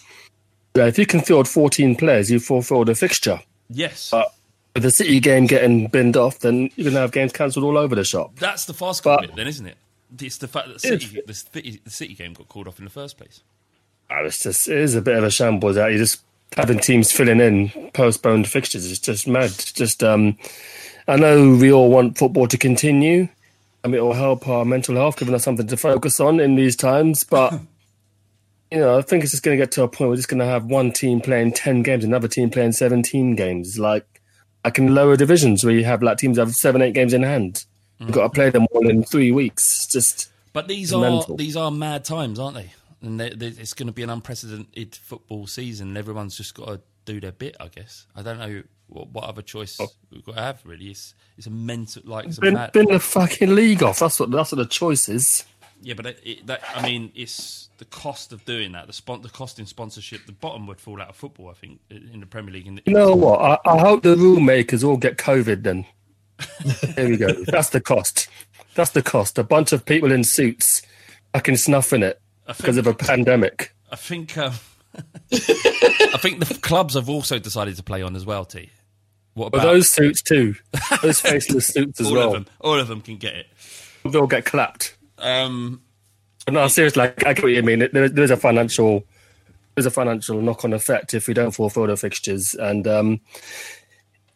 [0.74, 3.40] That if you can field 14 players, you fulfil the fixture.
[3.70, 4.34] yes, But
[4.76, 7.96] with the City game getting binned off, then you're gonna have games cancelled all over
[7.96, 8.36] the shop.
[8.38, 9.78] that's the fast but- bit, then, isn't it?
[10.22, 12.92] It's the fact that City, the, City, the City game got called off in the
[12.92, 13.42] first place.
[14.10, 15.92] Oh, it's just it is a bit of a shambles out.
[15.92, 16.22] You just
[16.56, 19.46] having teams filling in postponed fixtures is just mad.
[19.46, 20.38] It's Just um,
[21.08, 23.30] I know we all want football to continue,
[23.84, 26.76] and it will help our mental health, giving us something to focus on in these
[26.76, 27.24] times.
[27.24, 27.54] But
[28.72, 30.28] you know, I think it's just going to get to a point where we're just
[30.28, 34.06] going to have one team playing ten games, another team playing seventeen games, like
[34.66, 37.64] like in lower divisions where you have like teams have seven, eight games in hand.
[38.00, 39.64] You've got to play them all in three weeks.
[39.64, 41.36] It's just But these are mental.
[41.36, 42.72] these are mad times, aren't they?
[43.02, 45.90] And they, they, it's going to be an unprecedented football season.
[45.90, 48.06] and Everyone's just got to do their bit, I guess.
[48.16, 49.80] I don't know what, what other choice
[50.12, 50.62] we've got to have.
[50.66, 52.72] Really, it's it's a mental like it's a been, mad.
[52.72, 54.00] been the fucking league off.
[54.00, 55.46] That's what that's what the choice is.
[55.82, 58.88] Yeah, but it, it, that I mean, it's the cost of doing that.
[58.88, 60.26] The spon- the cost in sponsorship.
[60.26, 61.50] The bottom would fall out of football.
[61.50, 62.68] I think in the Premier League.
[62.68, 63.40] And You know what?
[63.40, 65.86] I, I hope the rule makers all get COVID then.
[66.96, 67.34] there we go.
[67.46, 68.30] That's the cost.
[68.76, 69.38] That's the cost.
[69.38, 70.82] A bunch of people in suits
[71.34, 73.74] fucking snuffing it because of a pandemic.
[73.92, 74.54] I think um,
[75.32, 78.46] I think the clubs have also decided to play on as well.
[78.46, 78.70] T.
[79.38, 80.56] What But about those suits too.
[81.04, 82.28] Those faceless suits as all well.
[82.30, 82.46] of them?
[82.60, 83.48] All of them can get it.
[84.04, 84.98] They'll get clapped.
[85.20, 85.82] Um,
[86.50, 87.88] no, seriously, like, I get what you mean.
[87.94, 89.04] There, there's a financial,
[89.76, 93.20] there's a financial knock-on effect if we don't fulfil the fixtures, and um,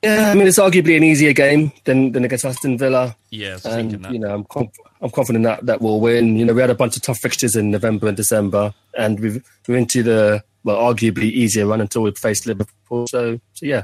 [0.03, 3.15] yeah, I mean it's arguably an easier game than than against Aston Villa.
[3.31, 4.13] yeah, and that.
[4.13, 6.37] you know, I'm conf- I'm confident that that we'll win.
[6.37, 9.43] You know, we had a bunch of tough fixtures in November and December, and we've
[9.67, 13.07] we're into the well, arguably easier run until we face Liverpool.
[13.07, 13.83] So, so yeah,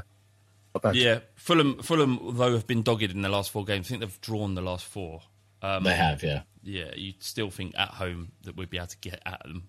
[0.94, 3.86] Yeah, Fulham, Fulham, though have been dogged in the last four games.
[3.86, 5.22] I think they've drawn the last four.
[5.62, 6.42] Um, They have, yeah.
[6.62, 9.64] yeah, you still think at home that we'd be able to get at them,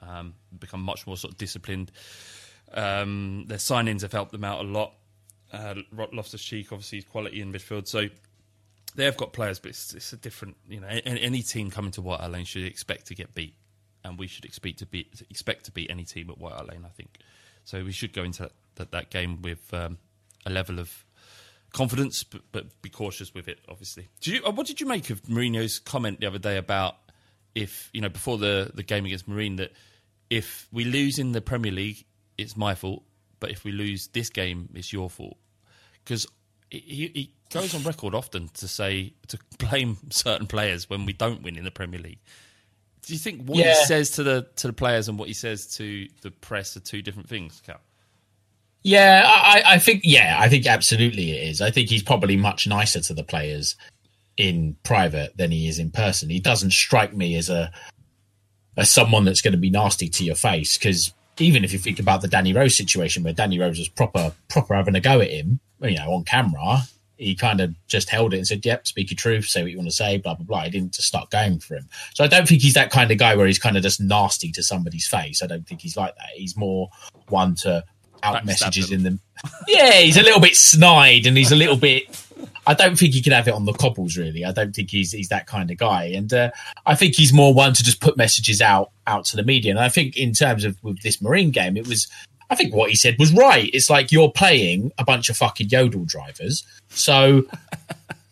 [0.00, 1.92] um, become much more sort of disciplined.
[2.72, 4.94] Um, their signings have helped them out a lot.
[5.52, 5.76] Uh,
[6.12, 8.08] Loftus Cheek, obviously, is quality in midfield, so
[8.96, 10.56] they have got players, but it's, it's a different.
[10.68, 13.54] You know, any, any team coming to White Hart Lane should expect to get beat,
[14.04, 16.82] and we should expect to beat expect to beat any team at White Hart Lane.
[16.84, 17.18] I think
[17.64, 17.82] so.
[17.82, 19.96] We should go into that, that, that game with um,
[20.48, 21.04] a level of
[21.72, 23.58] confidence, but, but be cautious with it.
[23.68, 26.96] Obviously, did you, uh, what did you make of Mourinho's comment the other day about
[27.54, 29.72] if you know before the the game against Marine that
[30.30, 32.04] if we lose in the Premier League,
[32.36, 33.02] it's my fault,
[33.40, 35.36] but if we lose this game, it's your fault
[36.04, 36.26] because
[36.70, 41.42] he, he goes on record often to say to blame certain players when we don't
[41.42, 42.20] win in the Premier League.
[43.06, 43.74] Do you think what Yeah.
[43.78, 46.80] he says to the to the players and what he says to the press are
[46.80, 47.80] two different things, Cal?
[48.82, 51.60] Yeah, I, I think yeah, I think absolutely it is.
[51.60, 53.76] I think he's probably much nicer to the players
[54.36, 56.30] in private than he is in person.
[56.30, 57.70] He doesn't strike me as a
[58.76, 61.98] as someone that's going to be nasty to your face because even if you think
[61.98, 65.30] about the Danny Rose situation where Danny Rose was proper proper having a go at
[65.30, 66.82] him, you know, on camera,
[67.16, 69.76] he kind of just held it and said, "Yep, speak your truth, say what you
[69.76, 71.88] want to say, blah blah blah." He didn't just start going for him.
[72.14, 74.52] So I don't think he's that kind of guy where he's kind of just nasty
[74.52, 75.42] to somebody's face.
[75.42, 76.30] I don't think he's like that.
[76.34, 76.88] He's more
[77.28, 77.84] one to
[78.22, 79.20] out messages in them.
[79.68, 82.04] Yeah, he's a little bit snide and he's a little bit.
[82.66, 84.16] I don't think he can have it on the cobbles.
[84.16, 86.06] Really, I don't think he's he's that kind of guy.
[86.06, 86.50] And uh,
[86.84, 89.70] I think he's more one to just put messages out out to the media.
[89.70, 92.08] And I think in terms of with this Marine game, it was.
[92.50, 93.70] I think what he said was right.
[93.74, 97.44] It's like you're playing a bunch of fucking yodel drivers, so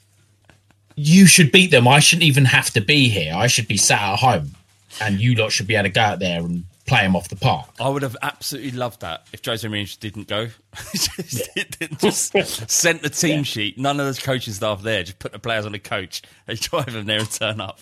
[0.97, 1.87] you should beat them.
[1.87, 3.35] I shouldn't even have to be here.
[3.35, 4.53] I should be sat at home,
[5.01, 7.37] and you lot should be able to go out there and play him off the
[7.37, 7.69] park.
[7.81, 10.49] I would have absolutely loved that if Jose Mourinho didn't go.
[10.93, 13.79] just, didn't just sent the team sheet.
[13.79, 15.03] None of the coaching staff there.
[15.03, 16.23] Just put the players on the coach.
[16.47, 17.81] They drive them there and turn up.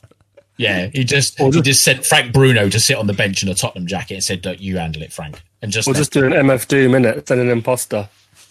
[0.57, 3.55] Yeah, he just he just sent Frank Bruno to sit on the bench in a
[3.55, 6.33] Tottenham jacket and said, "Don't you handle it, Frank." And just, We'll just do an
[6.33, 8.09] MF Doom minute, send an imposter.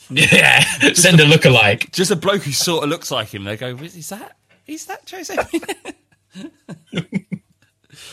[0.09, 0.59] yeah,
[0.93, 1.91] send a lookalike.
[1.93, 3.45] Just a bloke who sort of looks like him.
[3.45, 4.35] They go, "Is that?
[4.67, 5.37] Is that Jose?"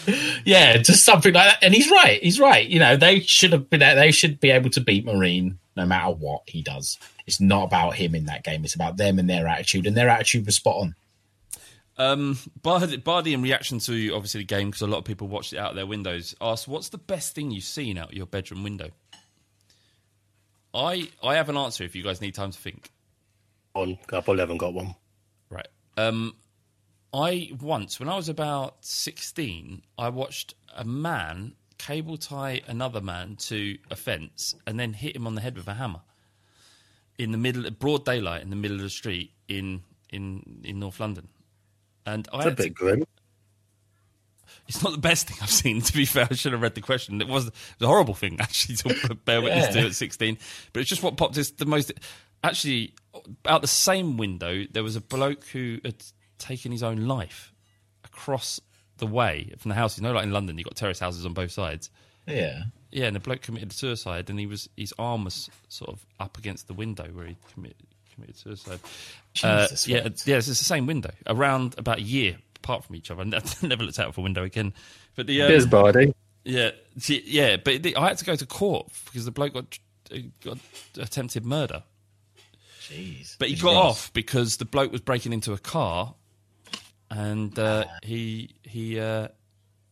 [0.07, 1.65] Mourinho?" Yeah, just something like that.
[1.65, 2.23] And he's right.
[2.23, 2.67] He's right.
[2.69, 3.81] You know, they should have been.
[3.81, 6.99] They should be able to beat Marine no matter what he does.
[7.27, 8.65] It's not about him in that game.
[8.65, 9.87] It's about them and their attitude.
[9.87, 10.95] And their attitude was spot on.
[11.97, 15.53] Um, Bardi, Bardi, in reaction to obviously the game, because a lot of people watched
[15.53, 18.91] it out their windows, asked, "What's the best thing you've seen out your bedroom window?"
[20.73, 22.91] I I have an answer if you guys need time to think.
[23.75, 24.95] On, I probably haven't got one.
[25.51, 25.69] Right.
[25.97, 26.35] Um,
[27.13, 33.37] I once, when I was about sixteen, I watched a man cable tie another man
[33.37, 36.03] to a fence and then hit him on the head with a hammer
[37.19, 40.79] in the middle, of broad daylight, in the middle of the street in in in
[40.79, 41.29] North London.
[42.07, 43.05] And I It's a had to- bit grim.
[44.69, 45.81] it's not the best thing I've seen.
[45.83, 47.21] To be fair, I should have read the question.
[47.21, 49.83] It was, it was a horrible thing actually to bear witness Yeah.
[49.83, 50.39] to at sixteen.
[50.73, 51.37] But it's just what popped.
[51.37, 51.93] It's the most.
[52.45, 52.95] Actually,
[53.45, 56.03] out the same window, there was a bloke who had
[56.41, 57.53] taken his own life
[58.05, 58.61] across
[58.99, 59.97] the way from the house.
[59.97, 61.91] You know, like in London, you've got terrace houses on both sides.
[62.27, 62.65] Yeah.
[62.91, 66.37] Yeah, and the bloke committed suicide, and he was his arm was sort of up
[66.39, 68.81] against the window where he committed committed suicide.
[69.45, 70.27] Uh, yeah, what?
[70.27, 73.23] yeah, it's the same window around about a year apart from each other.
[73.33, 74.75] I never looked out of a window again.
[75.15, 76.15] But the um, Cheers, Bardi.
[76.45, 76.71] yeah,
[77.07, 79.79] yeah, but the, I had to go to court because the bloke got
[80.45, 80.59] got
[80.99, 81.85] attempted murder.
[82.81, 83.37] Jeez.
[83.39, 83.85] But he got rough.
[83.85, 86.15] off because the bloke was breaking into a car,
[87.11, 89.29] and uh, he he uh,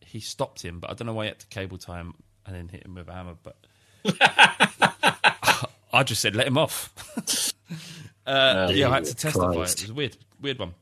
[0.01, 0.79] he stopped him.
[0.79, 2.13] But I don't know why he had to cable time
[2.45, 3.35] and then hit him with a hammer.
[3.41, 3.57] But
[5.93, 6.93] I just said let him off.
[8.25, 9.53] uh, yeah, I had to testify.
[9.53, 9.79] Christ.
[9.79, 10.73] It was a weird, weird one.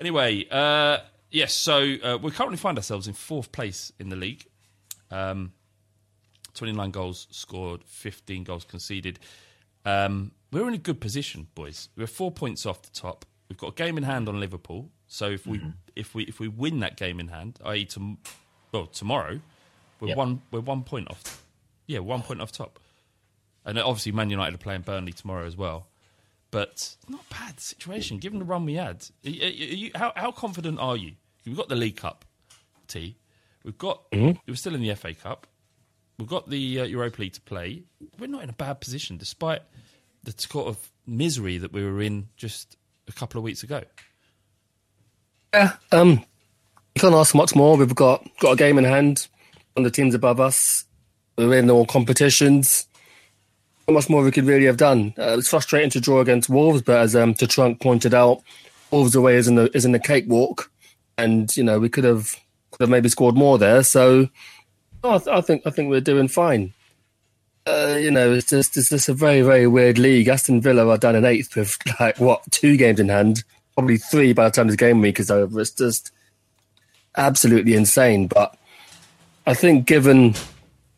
[0.00, 0.98] Anyway, uh,
[1.30, 1.54] yes.
[1.54, 4.46] so uh, we currently find ourselves in fourth place in the league.
[5.10, 5.52] Um,
[6.54, 9.18] 29 goals scored, 15 goals conceded.
[9.84, 11.88] Um, we're in a good position, boys.
[11.96, 13.24] We're four points off the top.
[13.48, 14.90] We've got a game in hand on Liverpool.
[15.08, 15.60] So if we
[15.94, 17.84] if we if we win that game in hand, i.e.
[17.84, 18.18] tom-
[18.72, 19.40] well tomorrow,
[20.00, 20.16] we're Yep.
[20.16, 21.44] one we're one point off.
[21.86, 22.78] Yeah, one point off top.
[23.64, 25.86] And obviously Man United are playing Burnley tomorrow as well.
[26.52, 29.04] but not bad situation given the run we had.
[29.24, 31.12] Are you- how, how confident are you?
[31.44, 32.24] We've got the League Cup,
[32.88, 33.16] T.
[33.64, 34.02] We've got.
[34.12, 35.46] We're still in the FA Cup.
[36.18, 37.82] We've got the uh, Europa League to play.
[38.18, 39.62] We're not in a bad position, despite
[40.24, 42.76] the sort of misery that we were in just
[43.08, 43.82] a couple of weeks ago.
[45.56, 47.78] Yeah, um, you can't ask much more.
[47.78, 49.26] We've got got a game in hand
[49.74, 50.84] on the teams above us.
[51.38, 52.86] We're in all competitions.
[53.88, 55.14] Not much more we could really have done.
[55.18, 58.42] Uh, it's frustrating to draw against Wolves, but as um, to Trunk pointed out,
[58.90, 60.70] Wolves away isn't isn't a cakewalk,
[61.16, 62.36] and you know we could have
[62.70, 63.82] could have maybe scored more there.
[63.82, 64.28] So
[65.02, 66.74] no, I, th- I think I think we're doing fine.
[67.66, 70.28] Uh, you know, it's just it's just a very very weird league.
[70.28, 73.42] Aston Villa are down in eighth with like what two games in hand,
[73.76, 75.60] probably three by the time this game week is over.
[75.60, 76.10] It's just
[77.16, 78.26] absolutely insane.
[78.26, 78.56] But
[79.46, 80.34] I think given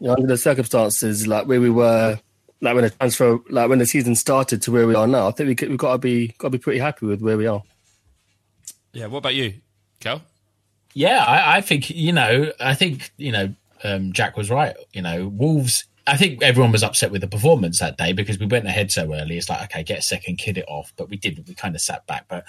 [0.00, 2.18] you know, under the circumstances, like where we were,
[2.60, 5.32] like when the transfer, like when the season started to where we are now, I
[5.32, 7.46] think we could, we've got to be got to be pretty happy with where we
[7.46, 7.62] are.
[8.92, 9.06] Yeah.
[9.06, 9.54] What about you,
[10.00, 10.22] Cal?
[10.94, 12.52] Yeah, I, I think you know.
[12.60, 13.54] I think you know.
[13.84, 14.74] Um, Jack was right.
[14.92, 15.84] You know, Wolves.
[16.08, 19.12] I think everyone was upset with the performance that day because we went ahead so
[19.14, 19.36] early.
[19.36, 21.46] It's like, okay, get a second, kid it off, but we didn't.
[21.46, 22.44] We kind of sat back, but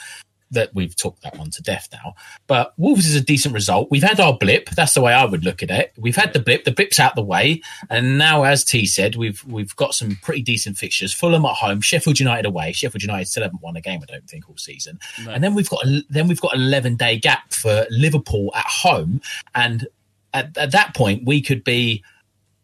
[0.52, 2.16] that we've talked that one to death now.
[2.48, 3.90] But Wolves is a decent result.
[3.92, 4.70] We've had our blip.
[4.72, 5.94] That's the way I would look at it.
[5.98, 6.64] We've had the blip.
[6.64, 10.42] The blip's out the way, and now, as T said, we've we've got some pretty
[10.42, 11.14] decent fixtures.
[11.14, 12.72] Fulham at home, Sheffield United away.
[12.72, 15.00] Sheffield United still haven't won a game, I don't think, all season.
[15.28, 19.22] And then we've got then we've got an eleven day gap for Liverpool at home,
[19.54, 19.88] and
[20.34, 22.04] at, at that point we could be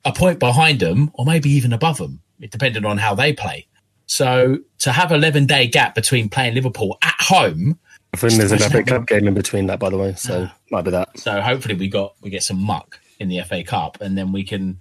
[0.06, 3.68] a point behind them, or maybe even above them, depending on how they play.
[4.06, 7.80] So to have eleven day gap between playing Liverpool at home.
[8.13, 10.84] I think there's an FA Cup game in between that, by the way, so might
[10.84, 11.18] be that.
[11.20, 14.44] So hopefully we got we get some muck in the FA Cup, and then we
[14.44, 14.80] can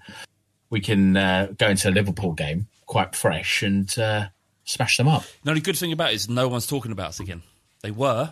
[0.71, 4.27] we can uh, go into a Liverpool game quite fresh and uh,
[4.65, 5.25] smash them up.
[5.43, 7.43] The only good thing about it is no one's talking about us again.
[7.83, 8.31] They were,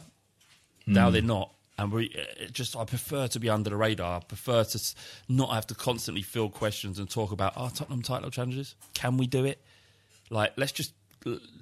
[0.86, 1.52] now they're not.
[1.82, 2.16] And we
[2.52, 4.18] just, I prefer to be under the radar.
[4.18, 4.94] I prefer to
[5.28, 8.76] not have to constantly field questions and talk about, oh, Tottenham title challenges.
[8.94, 9.60] Can we do it?
[10.30, 10.92] Like, let's just,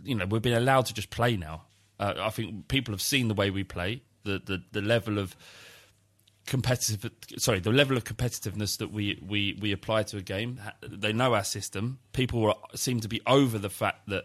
[0.05, 1.63] you know, we've been allowed to just play now.
[1.99, 5.35] Uh, I think people have seen the way we play, the, the, the level of
[6.47, 11.13] competitive sorry the level of competitiveness that we we we apply to a game they
[11.13, 14.25] know our system people are, seem to be over the fact that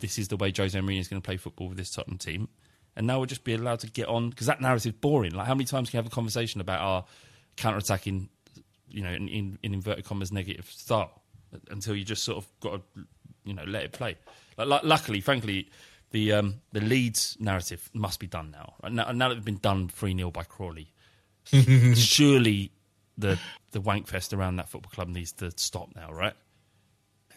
[0.00, 2.48] this is the way Jose Mourinho is going to play football with this Tottenham team
[2.96, 5.46] and now we'll just be allowed to get on because that narrative is boring like
[5.46, 7.04] how many times can you have a conversation about our
[7.56, 8.28] counter-attacking
[8.88, 11.22] you know in, in, in inverted commas negative style
[11.70, 13.04] until you just sort of got to
[13.44, 14.16] you know let it play
[14.56, 15.68] like, lu- luckily frankly
[16.10, 18.74] the um, the Leeds narrative must be done now.
[18.88, 20.92] Now, now that it's been done 3 0 by Crawley,
[21.94, 22.70] surely
[23.18, 23.38] the
[23.72, 26.34] the wank fest around that football club needs to stop now, right?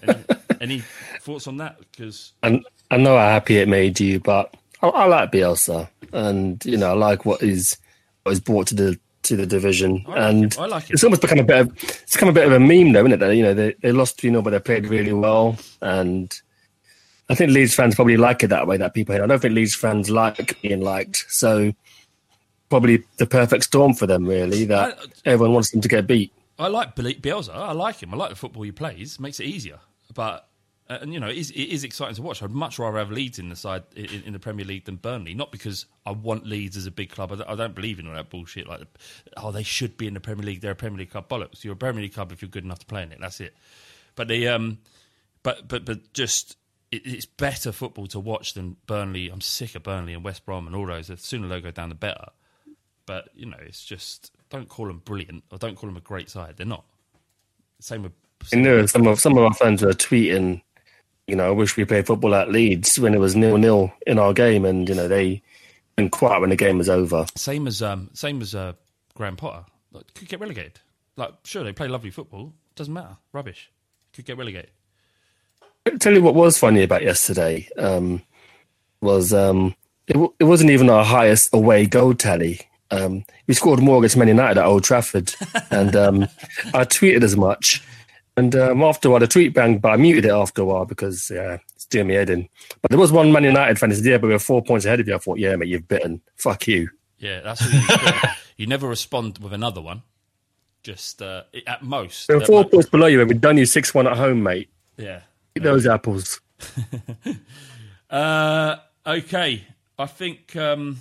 [0.01, 0.23] Any,
[0.61, 0.79] any
[1.21, 1.79] thoughts on that?
[1.79, 6.63] Because And I know how happy it made you, but I, I like Bielsa, and
[6.65, 7.77] you know I like what is
[8.23, 10.57] what is brought to the to the division, I like and.
[10.59, 12.93] I like it's almost become a bit of it's become a bit of a meme,
[12.93, 13.19] though, isn't it?
[13.19, 16.33] That you know they they lost, you know, but they played really well, and
[17.29, 18.77] I think Leeds fans probably like it that way.
[18.77, 21.73] That people, I don't think Leeds fans like being liked, so
[22.69, 24.65] probably the perfect storm for them, really.
[24.65, 26.31] That I- everyone wants them to get beat.
[26.57, 27.55] I like Bielsa.
[27.55, 28.13] I like him.
[28.13, 29.17] I like the football he plays.
[29.19, 29.79] Makes it easier.
[30.13, 30.48] But
[30.89, 32.41] uh, and you know, it is, it is exciting to watch.
[32.41, 35.35] I'd much rather have Leeds in the side in, in the Premier League than Burnley.
[35.35, 37.31] Not because I want Leeds as a big club.
[37.31, 38.67] I don't, I don't believe in all that bullshit.
[38.67, 38.81] Like,
[39.37, 40.61] oh, they should be in the Premier League.
[40.61, 41.29] They're a Premier League club.
[41.29, 41.63] Bollocks.
[41.63, 43.19] You're a Premier League club if you're good enough to play in it.
[43.21, 43.55] That's it.
[44.15, 44.79] But they, um,
[45.43, 46.57] but but but just.
[46.91, 49.29] It, it's better football to watch than Burnley.
[49.29, 51.05] I'm sick of Burnley and West Brom and all those.
[51.05, 52.29] The sooner they go down, the better.
[53.05, 56.31] But you know, it's just don't call them brilliant or don't call them a great
[56.31, 56.55] side.
[56.57, 56.85] They're not.
[57.79, 58.13] Same with
[58.53, 60.61] I know some of some of our fans were tweeting,
[61.29, 64.19] you know, I wish we played football at Leeds when it was nil nil in
[64.19, 65.41] our game, and you know they
[65.97, 67.25] didn't quiet when the game was over.
[67.35, 68.73] same as um same as uh,
[69.15, 69.65] Graham Potter.
[69.91, 70.79] Like, could get relegated.
[71.15, 72.53] Like sure they play lovely football.
[72.75, 73.17] Doesn't matter.
[73.33, 73.71] Rubbish.
[74.13, 74.71] Could get relegated.
[75.85, 78.21] I'll tell you what was funny about yesterday um,
[79.01, 79.75] was um,
[80.07, 82.61] it, w- it wasn't even our highest away goal tally.
[82.91, 85.33] Um, we scored more against Man United at Old Trafford,
[85.71, 86.23] and um,
[86.73, 87.83] I tweeted as much.
[88.39, 90.85] And um, after a while, the tweet banged, but I muted it after a while
[90.85, 92.47] because yeah, it's doing me head in.
[92.81, 95.01] But there was one Man United fan who said, "Yeah, but we're four points ahead
[95.01, 96.21] of you." I thought, "Yeah, mate, you've bitten.
[96.37, 100.03] Fuck you." Yeah, that's what you, you never respond with another one.
[100.83, 102.29] Just uh, at most.
[102.29, 104.69] We're four points below you, and we've done you six one at home, mate.
[104.95, 105.21] yeah.
[105.55, 106.39] Eat those apples.
[108.09, 109.63] Uh, okay,
[109.99, 110.99] I think um,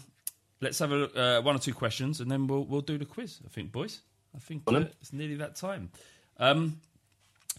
[0.60, 3.06] let's have a look, uh, one or two questions, and then we'll we'll do the
[3.06, 3.38] quiz.
[3.46, 4.00] I think, boys.
[4.36, 5.90] I think uh, it's nearly that time.
[6.38, 6.80] Um,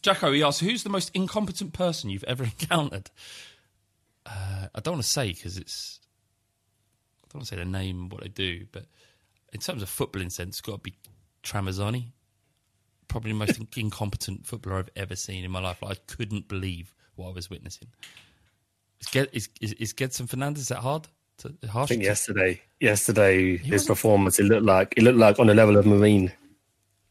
[0.02, 3.10] Jacko, he asks, "Who's the most incompetent person you've ever encountered?"
[4.26, 6.00] uh, I don't want to say because it's
[7.24, 8.86] I don't want to say the name what they do, but
[9.54, 10.94] in terms of footballing sense, it's got to be
[11.44, 12.12] Tramezzani.
[13.08, 15.82] Probably the most incompetent footballer I've ever seen in my life.
[15.82, 17.88] Like, I couldn't believe what I was witnessing.
[19.02, 21.08] Is, Get, is, is, is Gedson Fernandes that hard?
[21.40, 25.40] To, harsh I think yesterday, yesterday his wasn't- performance, it looked like it looked like
[25.40, 26.32] on the level of Marine.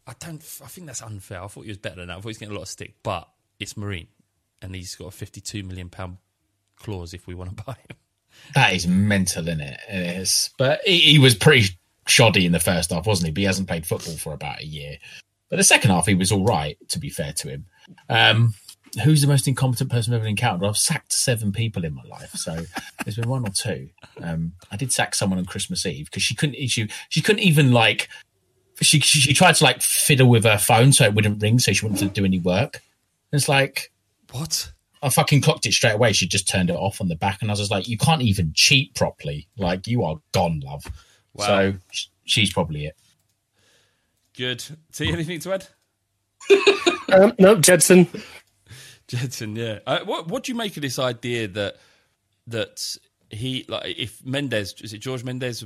[0.08, 0.42] I don't.
[0.64, 1.42] I think that's unfair.
[1.42, 2.14] I thought he was better than that.
[2.14, 3.28] I thought he was getting a lot of stick, but
[3.60, 4.08] it's Marine,
[4.62, 6.16] and he's got a fifty-two million pound
[6.76, 7.96] clause if we want to buy him.
[8.54, 9.78] That is mental, in it?
[9.88, 10.50] It is.
[10.56, 13.32] But he, he was pretty shoddy in the first half, wasn't he?
[13.32, 14.96] But he hasn't played football for about a year.
[15.50, 16.76] But the second half, he was all right.
[16.88, 17.66] To be fair to him,
[18.08, 18.54] um,
[19.04, 20.66] who's the most incompetent person I've ever encountered?
[20.66, 22.64] I've sacked seven people in my life, so
[23.04, 23.90] there's been one or two.
[24.22, 26.56] Um, I did sack someone on Christmas Eve because she couldn't.
[26.68, 28.08] She she couldn't even like.
[28.80, 31.72] She, she she tried to like fiddle with her phone so it wouldn't ring, so
[31.72, 32.80] she wouldn't do any work.
[33.32, 33.90] It's like
[34.30, 34.72] What?
[35.02, 36.12] I fucking clocked it straight away.
[36.12, 38.22] She just turned it off on the back, and I was just like, "You can't
[38.22, 39.48] even cheat properly.
[39.56, 40.84] Like you are gone, love."
[41.34, 41.46] Wow.
[41.46, 41.74] So
[42.24, 42.96] she's probably it.
[44.36, 44.64] Good.
[44.92, 45.66] See anything to add?
[47.10, 48.06] Um, no, Gedson.
[49.08, 49.78] Gedson, yeah.
[49.86, 51.76] Uh, what what do you make of this idea that
[52.48, 52.96] that
[53.30, 55.62] he like if Mendes is it George Mendes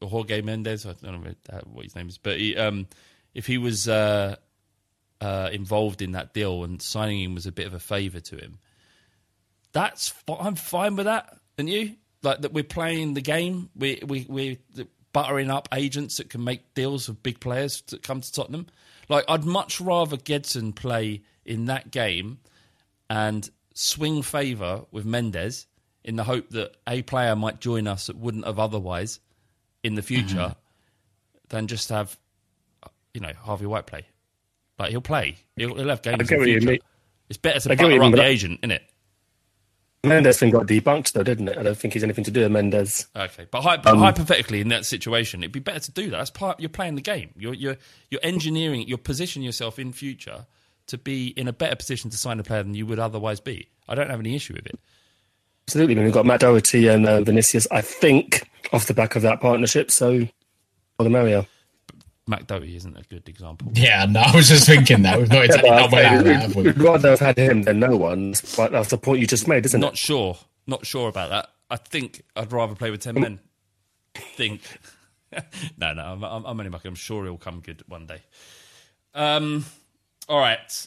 [0.00, 2.86] or Jorge Mendes I don't know what his name is, but he, um,
[3.34, 4.36] if he was uh,
[5.20, 8.36] uh, involved in that deal and signing him was a bit of a favour to
[8.36, 8.58] him,
[9.72, 11.38] that's I'm fine with that.
[11.58, 13.70] And you like that we're playing the game.
[13.76, 14.56] We we we're
[15.12, 18.66] buttering up agents that can make deals with big players that come to Tottenham.
[19.08, 22.38] Like I'd much rather Gedson play in that game
[23.08, 25.66] and swing favour with Mendes
[26.06, 29.20] in the hope that a player might join us that wouldn't have otherwise
[29.82, 30.54] in the future
[31.50, 32.16] than just have
[33.12, 34.06] you know Harvey White play.
[34.78, 36.16] Like he'll play, he'll, he'll have games.
[36.18, 36.70] I in the what you future.
[36.72, 36.78] mean.
[37.28, 38.82] It's better to get what you butter up the but agent, isn't it?
[40.04, 41.58] Mendes thing got debunked though, didn't it?
[41.58, 43.08] I don't think he's anything to do with Mendes.
[43.16, 46.18] Okay, but hy- Um, hypothetically, in that situation, it'd be better to do that.
[46.18, 46.60] That's part.
[46.60, 47.30] You're playing the game.
[47.36, 47.76] You're you're
[48.10, 48.86] you're engineering.
[48.86, 50.46] You're positioning yourself in future
[50.88, 53.68] to be in a better position to sign a player than you would otherwise be.
[53.88, 54.78] I don't have any issue with it.
[55.68, 55.94] Absolutely.
[55.94, 59.22] I mean, we've got Matt Doherty and uh, Vinicius, I think, off the back of
[59.22, 59.90] that partnership.
[59.90, 60.28] So,
[60.98, 61.44] all the merrier.
[62.28, 63.68] Matt Doherty isn't a good example.
[63.74, 66.18] Yeah, no, I was just thinking that we've not Yeah, exactly but not went out
[66.18, 66.62] of that, have we?
[66.64, 68.34] we'd rather have had him than no one.
[68.56, 69.90] But that's the point you just made, isn't Not it?
[69.90, 70.36] Not sure.
[70.68, 71.48] Not sure about that.
[71.70, 73.40] I think I'd rather play with ten men.
[74.14, 74.60] think.
[75.78, 76.88] no, no, I'm, I'm, I'm only mucking.
[76.88, 78.22] I'm sure he'll come good one day.
[79.14, 79.64] Um,
[80.28, 80.86] all right.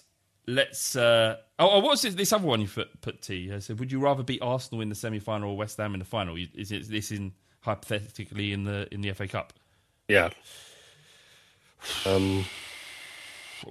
[0.49, 0.95] Let's.
[0.95, 3.51] Uh, oh, oh, what this, this other one you put, put T?
[3.53, 5.99] I said, would you rather beat Arsenal in the semi final or West Ham in
[5.99, 6.35] the final?
[6.55, 9.53] Is it, this in hypothetically in the in the FA Cup?
[10.07, 10.29] Yeah.
[12.05, 12.45] Um,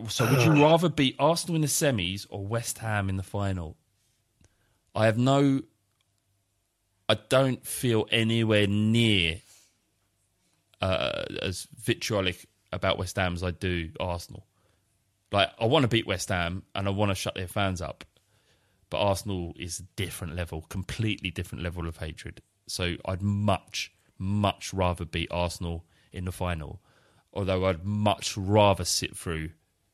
[0.06, 3.76] So, would you rather beat Arsenal in the semis or West Ham in the final?
[4.94, 5.62] I have no.
[7.08, 9.40] I don't feel anywhere near
[10.80, 14.46] uh, as vitriolic about West Ham as I do Arsenal.
[15.30, 18.04] Like, I want to beat West Ham and I want to shut their fans up,
[18.90, 22.40] but Arsenal is a different level, completely different level of hatred.
[22.66, 26.80] So, I'd much, much rather beat Arsenal in the final,
[27.32, 29.50] although I'd much rather sit through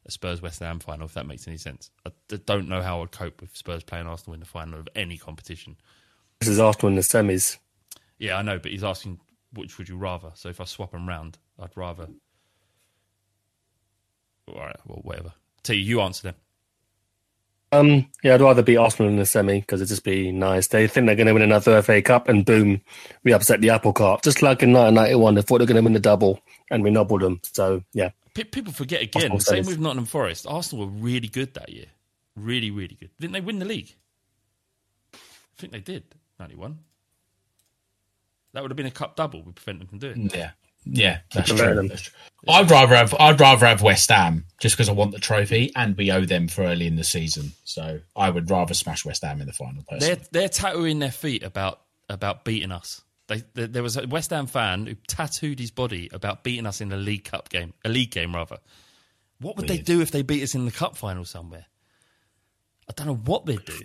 [0.07, 1.91] a Spurs West Ham final, if that makes any sense.
[2.05, 2.11] I
[2.47, 5.77] don't know how I'd cope with Spurs playing Arsenal in the final of any competition.
[6.41, 7.59] this is Arsenal in the semis.
[8.19, 9.21] Yeah, I know, but he's asking
[9.53, 10.33] which would you rather.
[10.35, 12.09] So if I swap them round, I'd rather.
[14.49, 15.33] All right, well, whatever.
[15.63, 16.35] T, you answer them.
[17.73, 20.69] Um, yeah, I'd rather beat Arsenal in the semi because it'd just be nice.
[20.69, 22.81] They think they're going to win another FA Cup, and boom,
[23.25, 24.23] we upset the apple cart.
[24.23, 26.41] Just like in 1991, they thought they were going to win the double,
[26.71, 27.41] and we nobbled them.
[27.43, 29.33] So yeah, P- people forget again.
[29.33, 29.69] Arsenal Same semis.
[29.69, 30.47] with Nottingham Forest.
[30.49, 31.87] Arsenal were really good that year.
[32.37, 33.11] Really, really good.
[33.19, 33.95] Didn't they win the league?
[35.15, 35.19] I
[35.57, 36.05] think they did.
[36.39, 36.79] 91.
[38.53, 39.43] That would have been a cup double.
[39.43, 40.31] We prevent them from doing.
[40.33, 40.51] Yeah,
[40.85, 41.89] yeah, that's Compare true.
[41.89, 42.13] That's true.
[42.49, 45.97] I'd rather have I'd rather have West Ham just because I want the trophy, and
[45.97, 47.53] we owe them for early in the season.
[47.65, 49.83] So I would rather smash West Ham in the final.
[49.89, 50.15] Personally.
[50.17, 53.03] They're they're tattooing their feet about about beating us.
[53.27, 56.81] They, there there was a West Ham fan who tattooed his body about beating us
[56.81, 58.59] in a League Cup game, a league game rather.
[59.41, 61.67] What would they do if they beat us in the cup final somewhere?
[62.89, 63.81] I don't know what they'd do.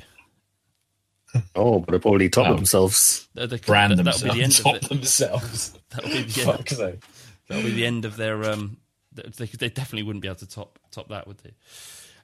[1.55, 2.55] oh, but they probably top Oh.
[2.55, 3.27] themselves.
[3.33, 4.89] They- they could- brand that- that'll be the end themselves, of top it.
[4.95, 5.73] themselves.
[5.89, 6.57] That'll be the end.
[6.57, 6.79] Fuck's end.
[6.79, 7.03] sake.
[7.49, 8.43] That'll be the end of their.
[8.49, 8.77] Um,
[9.11, 11.51] they, they definitely wouldn't be able to top top that, would they?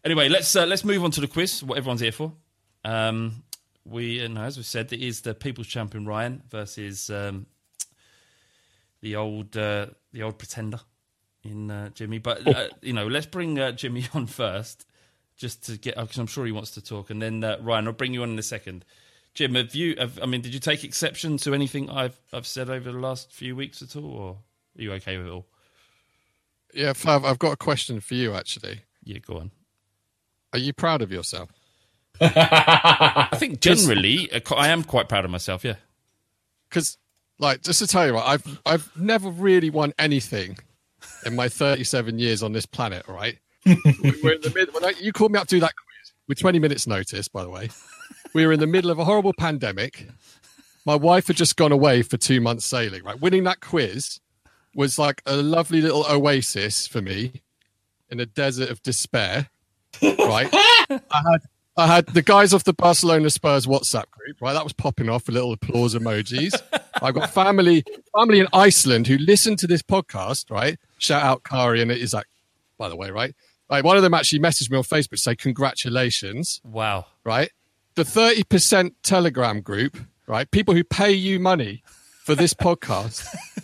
[0.05, 1.63] Anyway, let's uh, let's move on to the quiz.
[1.63, 2.31] What everyone's here for.
[2.83, 3.43] Um,
[3.85, 7.47] we, and as we said, it is the People's Champion Ryan versus um,
[9.01, 10.79] the old uh, the old pretender
[11.43, 12.19] in uh, Jimmy.
[12.19, 14.85] But uh, you know, let's bring uh, Jimmy on first,
[15.37, 17.93] just to get because I'm sure he wants to talk, and then uh, Ryan, I'll
[17.93, 18.85] bring you on in a second.
[19.33, 19.95] Jim, have you?
[19.97, 23.31] Have, I mean, did you take exception to anything I've I've said over the last
[23.31, 24.37] few weeks at all, or
[24.77, 25.45] are you okay with it all?
[26.73, 28.33] Yeah, Flav, I've got a question for you.
[28.35, 29.51] Actually, Yeah, go on.
[30.53, 31.49] are you proud of yourself?
[32.21, 35.63] I think generally, I am quite proud of myself.
[35.63, 35.75] Yeah.
[36.69, 36.97] Because,
[37.39, 40.57] like, just to tell you what, I've I've never really won anything
[41.25, 43.05] in my 37 years on this planet.
[43.07, 43.37] Right?
[43.65, 44.73] We're in the mid.
[44.73, 47.43] When I, you called me up to do that quiz with 20 minutes notice, by
[47.43, 47.69] the way.
[48.33, 50.07] We were in the middle of a horrible pandemic.
[50.85, 53.03] My wife had just gone away for two months sailing.
[53.03, 54.19] Right, winning that quiz
[54.75, 57.41] was like a lovely little oasis for me
[58.09, 59.49] in a desert of despair.
[60.03, 61.41] Right, I had
[61.77, 64.41] I had the guys off the Barcelona Spurs WhatsApp group.
[64.41, 66.53] Right, that was popping off with little applause emojis.
[67.01, 67.83] I've got family
[68.17, 70.51] family in Iceland who listen to this podcast.
[70.51, 72.27] Right, shout out Kari and Isaac,
[72.77, 73.09] by the way.
[73.09, 73.33] Right,
[73.71, 73.83] right.
[73.83, 77.05] One of them actually messaged me on Facebook to say congratulations Wow.
[77.23, 77.49] right?
[77.95, 79.97] The 30% Telegram group,
[80.27, 80.51] right?
[80.51, 81.81] People who pay you money
[82.25, 83.23] for this podcast.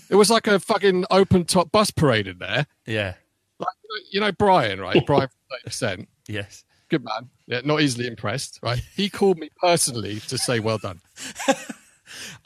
[0.10, 2.68] It was like a fucking open top bus parade in there.
[2.86, 3.16] Yeah.
[3.60, 3.70] Like,
[4.12, 5.04] you know, Brian, right?
[5.08, 5.30] Brian
[5.64, 6.08] from 30%.
[6.28, 6.64] Yes.
[6.90, 7.30] Good man.
[7.48, 8.80] Yeah, not easily impressed, right?
[8.96, 11.02] He called me personally to say well done.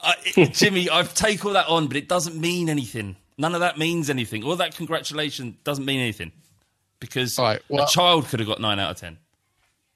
[0.02, 3.18] I, it- Jimmy, I've taken all that on, but it doesn't mean anything.
[3.38, 4.44] None of that means anything.
[4.44, 6.32] All that congratulation doesn't mean anything
[7.00, 9.18] because All right, well- a child could have got nine out of ten.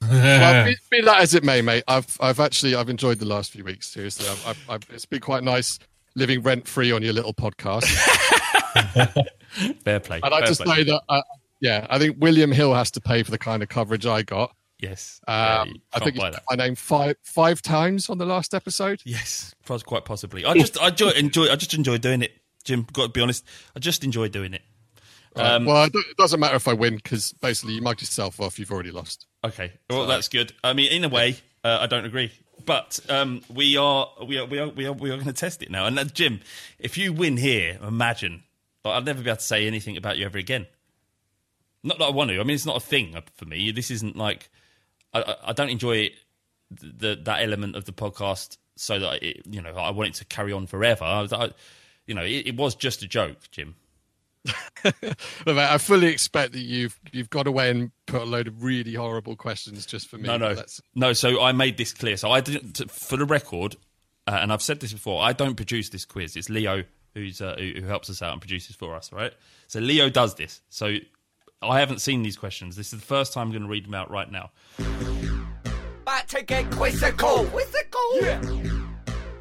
[0.02, 1.84] well, be, be that as it may, mate.
[1.88, 3.86] I've I've actually I've enjoyed the last few weeks.
[3.86, 5.78] Seriously, I've, I've, I've, it's been quite nice
[6.14, 7.84] living rent free on your little podcast.
[9.84, 10.20] Fair play.
[10.22, 10.78] And I fair just play.
[10.78, 11.22] know that, uh,
[11.60, 14.54] yeah, I think William Hill has to pay for the kind of coverage I got.
[14.78, 15.20] Yes.
[15.28, 16.44] Um, you I think buy he's that.
[16.48, 19.02] put my name five five times on the last episode.
[19.04, 19.54] Yes,
[19.84, 20.44] quite possibly.
[20.44, 22.32] I just I enjoy, enjoy I just enjoy doing it,
[22.64, 22.86] Jim.
[22.92, 23.44] Got to be honest,
[23.76, 24.62] I just enjoy doing it.
[25.36, 28.58] Um, well, it doesn't matter if I win because basically you mug yourself off.
[28.58, 29.26] You've already lost.
[29.44, 30.52] Okay, well that's good.
[30.64, 32.32] I mean, in a way, uh, I don't agree,
[32.64, 35.62] but um, we are we are we are we are, we are going to test
[35.62, 35.86] it now.
[35.86, 36.40] And uh, Jim,
[36.78, 38.42] if you win here, imagine
[38.84, 40.66] like, I'll never be able to say anything about you ever again.
[41.82, 42.40] Not that I want to.
[42.40, 43.70] I mean, it's not a thing for me.
[43.72, 44.48] This isn't like
[45.12, 46.10] I, I- don't enjoy
[46.70, 48.56] the that element of the podcast.
[48.76, 51.04] So that it, you know, I want it to carry on forever.
[51.04, 51.50] I, I,
[52.06, 53.74] you know, it, it was just a joke, Jim.
[54.82, 54.94] But
[55.46, 58.94] mate, I fully expect that you've you've got away and put a load of really
[58.94, 60.24] horrible questions just for me.
[60.28, 61.12] No, no, That's- no.
[61.12, 62.16] So I made this clear.
[62.16, 63.76] So I didn't, for the record,
[64.26, 65.22] uh, and I've said this before.
[65.22, 66.36] I don't produce this quiz.
[66.36, 66.84] It's Leo
[67.14, 69.12] who's uh, who, who helps us out and produces for us.
[69.12, 69.32] Right.
[69.66, 70.62] So Leo does this.
[70.70, 70.96] So
[71.60, 72.76] I haven't seen these questions.
[72.76, 74.50] This is the first time I'm going to read them out right now.
[76.02, 77.44] About to get quizzical.
[77.44, 78.22] Quizzical?
[78.22, 78.40] Yeah.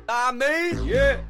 [0.10, 0.86] I mean?
[0.86, 1.22] Yeah.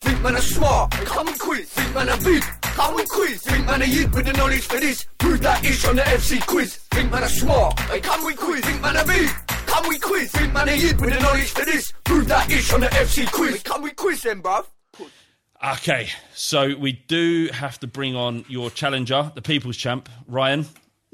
[0.00, 1.68] Think man are smart, come and quiz.
[1.68, 2.42] Think man are big,
[2.74, 3.42] come and quiz.
[3.42, 5.06] Think man are yid with the knowledge for this.
[5.18, 6.76] Prove that ish on the FC quiz.
[6.90, 8.60] Think man are smart, hey, come we quiz.
[8.64, 9.28] Think man are big,
[9.66, 10.30] come we quiz.
[10.32, 11.92] Think man are yid with the knowledge for this.
[12.04, 13.56] Prove that ish on the FC quiz.
[13.56, 14.66] Hey, come we quiz then, bruv.
[15.74, 20.66] Okay, so we do have to bring on your challenger, the people's champ, Ryan.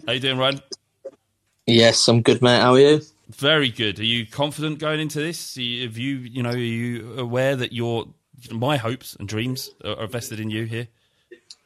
[0.07, 0.63] How you doing, Ryan?
[1.67, 2.61] Yes, I'm good, mate.
[2.61, 3.03] How are you?
[3.29, 3.99] Very good.
[4.01, 5.55] Are you confident going into this?
[5.59, 8.07] You- Have you, you know, are you aware that your
[8.51, 10.89] my hopes and dreams are are vested in you here?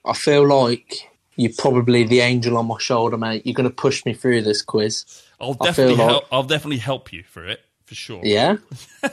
[0.04, 3.46] I feel like you're probably the angel on my shoulder, mate.
[3.46, 5.04] You're going to push me through this quiz.
[5.40, 6.24] I'll definitely like- help.
[6.32, 8.20] I'll definitely help you through it for sure.
[8.24, 8.56] Yeah?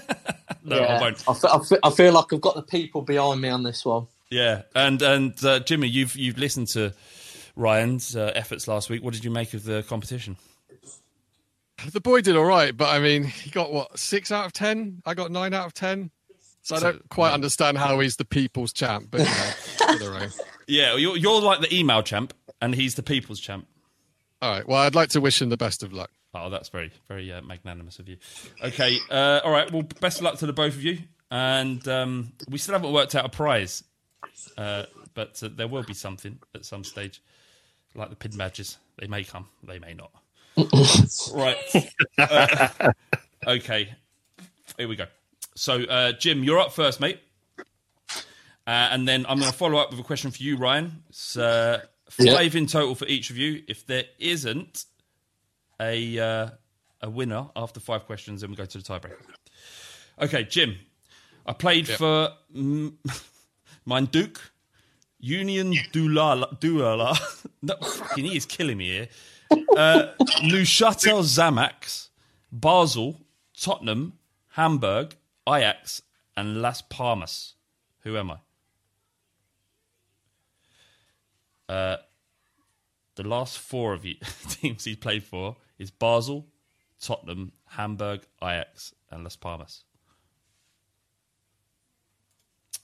[0.62, 0.98] No, yeah.
[0.98, 1.24] I won't.
[1.28, 3.86] I fe- I fe- I feel like I've got the people behind me on this
[3.86, 4.08] one.
[4.30, 6.94] Yeah, and and uh, Jimmy, you've you've listened to
[7.56, 9.02] Ryan's uh, efforts last week.
[9.02, 10.36] What did you make of the competition?
[11.92, 15.02] The boy did all right, but I mean, he got what six out of ten.
[15.06, 16.12] I got nine out of ten.
[16.70, 20.14] So I don't quite understand how he's the people's champ, but you know, to their
[20.14, 20.30] own.
[20.68, 23.66] Yeah, you're you're like the email champ, and he's the people's champ.
[24.40, 24.68] All right.
[24.68, 26.12] Well, I'd like to wish him the best of luck.
[26.36, 28.18] Oh, that's very very uh, magnanimous of you.
[28.64, 29.72] Okay, uh, all right.
[29.72, 31.00] Well, best of luck to the both of you,
[31.32, 33.84] and um, we still haven't worked out a prize,
[34.56, 34.84] uh,
[35.16, 37.20] but uh, there will be something at some stage,
[37.96, 38.78] like the pin badges.
[39.00, 40.12] They may come, they may not.
[41.34, 41.58] right.
[42.20, 42.92] Uh,
[43.48, 43.96] okay.
[44.78, 45.08] Here we go.
[45.60, 47.20] So, uh, Jim, you're up first, mate.
[47.60, 47.66] Uh,
[48.66, 51.04] and then I'm going to follow up with a question for you, Ryan.
[51.10, 53.64] It's uh, five in total for each of you.
[53.68, 54.86] If there isn't
[55.82, 56.50] a uh,
[57.02, 59.18] a winner after five questions, then we go to the tiebreaker.
[60.22, 60.78] Okay, Jim.
[61.46, 62.94] I played for mm,
[63.86, 64.40] mine Duke,
[65.20, 66.58] Union Dulala.
[66.62, 67.20] Dulala.
[67.62, 69.08] no, fucking, he is killing me here.
[69.52, 72.08] Uh, Neuchâtel Xamax,
[72.50, 73.20] Basel,
[73.60, 74.14] Tottenham,
[74.52, 75.16] Hamburg,
[75.50, 76.02] Ajax,
[76.38, 77.56] and Las Palmas.
[78.04, 78.38] Who am I?
[81.72, 81.98] Uh,
[83.16, 84.16] the last four of you
[84.50, 86.48] teams he's played for is Basel,
[87.02, 89.84] Tottenham, Hamburg, Ajax, and Las Palmas.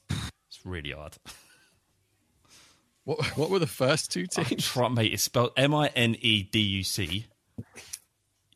[0.09, 1.15] It's really hard.
[3.05, 4.65] What what were the first two I'm teams?
[4.65, 7.27] try- mate, it's spelled M I N E D U C.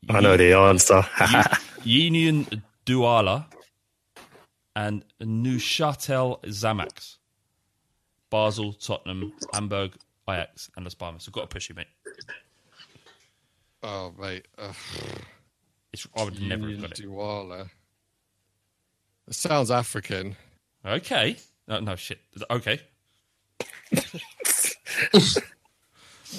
[0.09, 1.03] I know the answer.
[1.83, 3.45] Union Douala
[4.79, 7.17] and Neuchâtel Xamax.
[8.29, 9.97] Basel, Tottenham, Hamburg,
[10.29, 11.27] Ajax, and Las Palmas.
[11.27, 11.87] I've got to push you, mate.
[13.83, 14.71] Oh mate, uh,
[15.91, 17.67] It's, I would never have got it.
[19.27, 20.37] It sounds African.
[20.85, 21.35] Okay.
[21.67, 22.19] No, no shit.
[22.49, 22.79] Okay.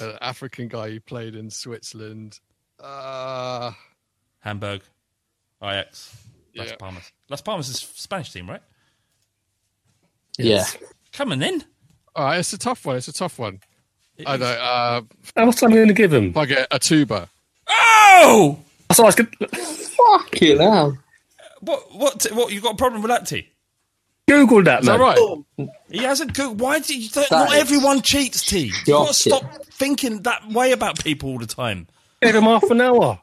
[0.01, 2.39] An African guy who played in Switzerland.
[2.79, 3.71] Uh,
[4.39, 4.81] Hamburg,
[5.61, 6.15] Ajax,
[6.55, 6.75] Las Yeah.
[6.77, 7.11] Palmas.
[7.29, 8.61] Las Palmas is Spanish team, right?
[10.37, 10.65] Yeah.
[11.13, 11.63] Come on then.
[12.15, 12.97] all right, it's a tough one.
[12.97, 13.59] It's a tough one.
[14.25, 14.45] I know.
[14.45, 15.01] Uh,
[15.35, 16.29] How much time are you going to give him?
[16.29, 17.27] if I get Atouba,
[17.67, 18.59] Oh!
[18.87, 19.47] That's what I was gonna...
[20.27, 20.97] Fucking hell.
[21.61, 21.95] What?
[21.95, 22.27] What?
[22.33, 22.51] What?
[22.51, 23.47] You got a problem with that, T?
[24.27, 24.99] Google that, is man.
[24.99, 25.03] that
[25.57, 25.69] right?
[25.89, 26.33] He hasn't.
[26.33, 27.09] Go- Why do you?
[27.09, 28.65] Don't, not everyone cheats, T.
[28.65, 31.87] You got to stop thinking that way about people all the time.
[32.21, 33.19] Give him half an hour.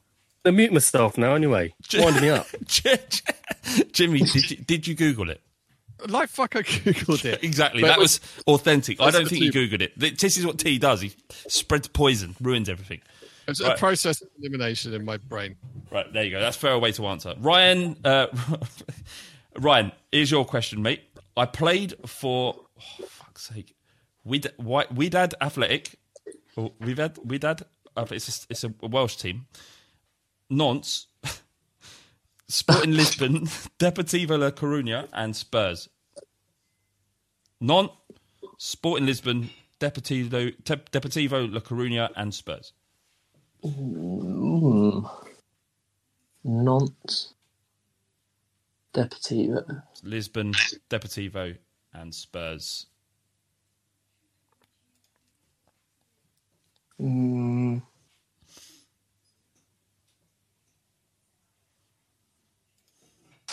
[0.48, 1.74] I mute myself now anyway.
[1.94, 2.46] Winding me up.
[3.92, 5.40] Jimmy, did you, did you Google it?
[6.08, 7.42] Like fuck, I googled it.
[7.42, 7.82] Exactly.
[7.82, 9.00] But that it was authentic.
[9.00, 9.68] I That's don't the think you team.
[9.78, 10.18] Googled it.
[10.18, 11.00] This is what T does.
[11.00, 11.12] He
[11.48, 13.00] spreads poison, ruins everything.
[13.48, 13.72] It's Right.
[13.74, 15.56] a process of elimination in my brain.
[15.90, 16.38] Right, there you go.
[16.40, 17.34] That's a fair way to answer.
[17.38, 18.26] Ryan, uh,
[19.58, 21.02] Ryan, here's your question, mate.
[21.36, 23.74] I played for, oh, fuck's sake,
[24.24, 25.98] Wid- Wi- Widad Athletic.
[26.56, 27.62] or Widad, Widad,
[27.96, 28.16] Athletic.
[28.28, 29.46] It's a, it's a Welsh team.
[30.50, 31.06] Nantes,
[32.48, 33.46] Sporting Lisbon,
[33.78, 35.88] Deportivo La Coruña, and Spurs.
[37.60, 37.94] Nantes,
[38.58, 42.72] Sporting Lisbon, Deportivo, Te- Deportivo La Coruña, and Spurs.
[46.44, 47.34] Nantes.
[48.94, 49.82] Deportivo.
[50.02, 50.52] Lisbon,
[50.88, 51.56] Deportivo,
[51.92, 52.86] and Spurs.
[57.00, 57.82] Mm.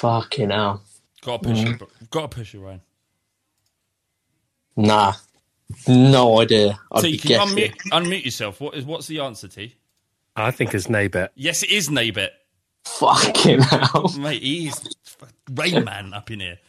[0.05, 0.83] Fucking hell.
[1.21, 1.81] Got to push Mm.
[1.81, 2.09] it.
[2.11, 2.81] Got to push it, Ryan.
[4.75, 5.13] Nah.
[5.87, 6.79] No idea.
[6.91, 8.61] I'd T, be can you unmute, unmute yourself?
[8.61, 9.75] What is what's the answer, T?
[10.35, 11.29] I think it's Naybet.
[11.35, 12.29] Yes, it is Naybet.
[12.85, 14.13] Fucking hell.
[14.19, 14.95] Mate, He's is
[15.51, 16.59] Rain Man up in here.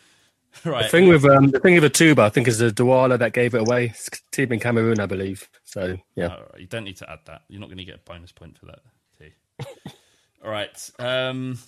[0.64, 0.84] Right.
[0.84, 3.34] The thing with um, the thing with the Atouba, I think is the Douala that
[3.34, 3.88] gave it away.
[3.88, 5.50] It's a team in Cameroon, I believe.
[5.64, 6.28] So yeah.
[6.28, 7.42] All right, you don't need to add that.
[7.50, 8.78] You're not going to get a bonus point for that,
[9.18, 9.34] T.
[10.42, 10.90] All right.
[10.98, 11.58] Um,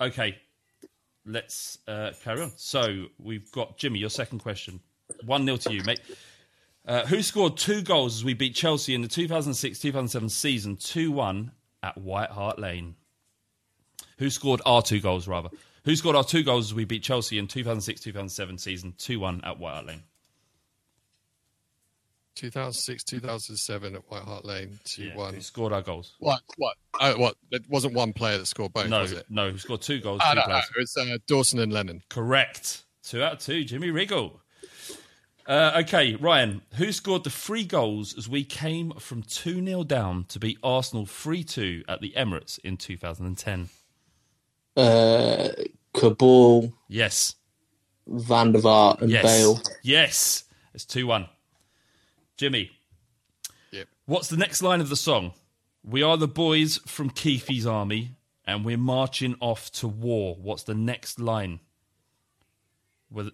[0.00, 0.38] okay.
[1.26, 2.52] Let's uh, carry on.
[2.56, 3.98] So we've got Jimmy.
[3.98, 4.80] Your second question.
[5.24, 6.00] One 0 to you, mate.
[6.86, 11.50] Uh, who scored two goals as we beat Chelsea in the 2006-2007 season, two one
[11.82, 12.94] at White Hart Lane?
[14.18, 15.50] Who scored our two goals, rather?
[15.84, 19.58] Who scored our two goals as we beat Chelsea in 2006-2007 season, two one at
[19.58, 20.02] White Hart Lane?
[22.36, 25.34] 2006, 2007 at White Hart Lane, 2 Yeah, 1.
[25.34, 26.14] who scored our goals?
[26.20, 26.42] What?
[26.58, 26.76] What?
[27.00, 27.36] Oh, what?
[27.50, 29.26] It wasn't one player that scored both, No, was it?
[29.28, 30.20] no, who scored two goals?
[30.22, 32.02] Ah, two no, no, it was uh, Dawson and Lennon.
[32.08, 32.84] Correct.
[33.02, 33.64] Two out of two.
[33.64, 34.40] Jimmy Wriggle.
[35.46, 36.62] Uh, okay, Ryan.
[36.74, 41.06] Who scored the three goals as we came from 2 0 down to beat Arsenal
[41.06, 43.68] 3 2 at the Emirates in 2010?
[44.76, 45.48] Uh,
[45.94, 47.36] Kaboul, Yes.
[48.08, 49.22] Van der Vaart, and yes.
[49.24, 49.60] Bale.
[49.82, 50.44] Yes.
[50.74, 51.28] It's 2 1.
[52.36, 52.70] Jimmy.
[53.70, 53.88] Yep.
[54.06, 55.32] What's the next line of the song?
[55.82, 58.16] We are the boys from Keith's army
[58.46, 60.36] and we're marching off to war.
[60.40, 61.60] What's the next line?
[63.10, 63.32] With-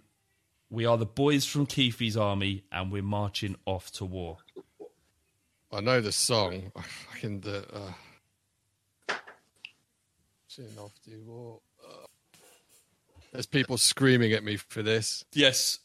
[0.70, 4.38] We are the boys from Keith's army and we're marching off to war.
[5.72, 6.72] I know the song.
[7.12, 7.64] Fucking the.
[7.72, 7.92] Uh...
[10.78, 11.62] Off the wall.
[11.82, 12.06] Uh,
[13.32, 15.24] There's people screaming at me for this.
[15.32, 15.78] Yes.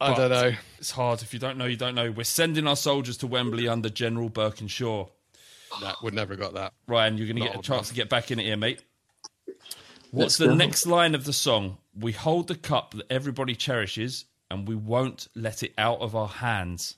[0.00, 0.52] I don't know.
[0.78, 1.22] It's hard.
[1.22, 2.10] If you don't know, you don't know.
[2.10, 5.08] We're sending our soldiers to Wembley under General Burkinshaw.
[5.80, 6.72] That would never got that.
[6.86, 7.88] Ryan, you're going to get a chance enough.
[7.88, 8.82] to get back in it here, mate.
[9.46, 9.58] Let's
[10.10, 10.54] What's the go.
[10.54, 11.78] next line of the song?
[11.98, 16.28] We hold the cup that everybody cherishes and we won't let it out of our
[16.28, 16.96] hands.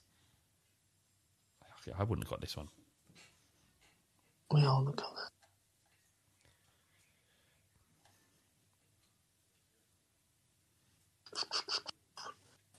[1.99, 2.68] I wouldn't have got this one.
[4.53, 5.07] We all look at
[11.44, 11.92] that.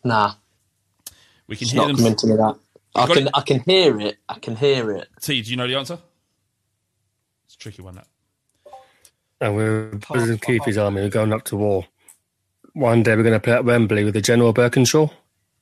[0.04, 0.34] Nah,
[1.48, 1.98] We can it's hear not them.
[1.98, 2.56] coming to me that.
[2.96, 3.32] I can, it?
[3.34, 4.18] I can hear it.
[4.28, 5.08] I can hear it.
[5.22, 6.00] T, do you know the answer?
[7.46, 8.08] It's a tricky one, that.
[9.40, 11.02] And we're President Keith's army.
[11.02, 11.86] We're going up to war.
[12.74, 15.12] One day we're going to play at Wembley with the General Burkinshaw.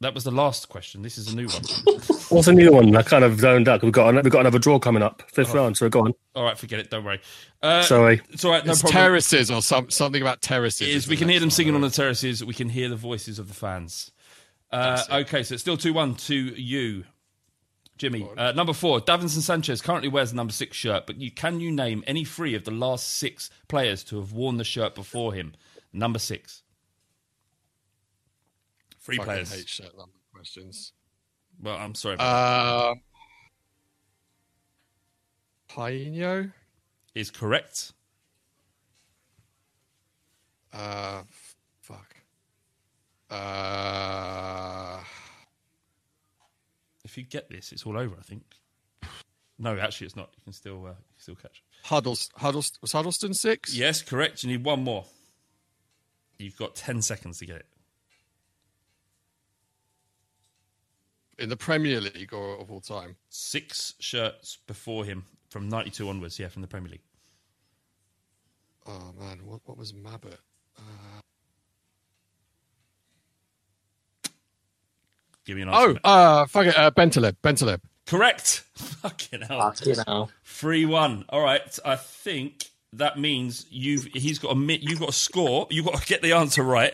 [0.01, 1.01] That was the last question.
[1.01, 1.63] This is a new one.
[2.29, 2.95] What's a new one?
[2.95, 3.81] I kind of zoned out.
[3.81, 5.77] We've got we've got another draw coming up, fifth round.
[5.77, 6.13] So go on.
[6.35, 6.89] All right, forget it.
[6.89, 7.21] Don't worry.
[7.61, 8.21] Uh, Sorry.
[8.29, 8.65] It's all right.
[8.65, 9.01] No it's problem.
[9.03, 10.87] terraces or some, something about terraces.
[10.87, 11.07] It is.
[11.07, 12.43] We can hear them singing on the terraces.
[12.43, 14.11] We can hear the voices of the fans.
[14.71, 17.05] Uh, okay, so it's still 2 1 to you,
[17.97, 18.27] Jimmy.
[18.37, 21.71] Uh, number four, Davinson Sanchez currently wears the number six shirt, but you, can you
[21.71, 25.53] name any three of the last six players to have worn the shirt before him?
[25.93, 26.63] Number six.
[28.99, 29.53] Three Fucking players.
[29.53, 29.91] hate shirt
[30.33, 30.93] questions.
[31.61, 32.17] Well, I'm sorry.
[32.17, 33.01] Um,
[35.69, 36.51] Tainio.
[37.13, 37.93] Is correct.
[40.73, 41.23] Uh.
[43.35, 45.03] Uh,
[47.03, 48.43] If you get this, it's all over, I think.
[49.57, 50.29] No, actually, it's not.
[50.37, 51.63] You can still, uh, you can still catch.
[51.83, 53.73] Huddles, Huddles, was Huddlestone six?
[53.75, 54.43] Yes, correct.
[54.43, 55.05] You need one more.
[56.37, 57.67] You've got 10 seconds to get it.
[61.37, 63.15] In the Premier League or of all time?
[63.29, 67.03] Six shirts before him from 92 onwards, yeah, from the Premier League.
[68.87, 70.37] Oh man, what, what was Mabbutt?
[70.77, 71.21] Uh,
[75.45, 77.79] Give me an oh, uh, fuck it, uh, Bentaleb, Bentaleb.
[78.07, 78.63] Correct.
[78.75, 79.71] Fucking hell.
[79.71, 80.31] Fucking hell.
[80.43, 81.25] Three one.
[81.29, 81.79] All right.
[81.85, 85.67] I think that means you've he's got a you've got a score.
[85.69, 86.93] You've got to get the answer right.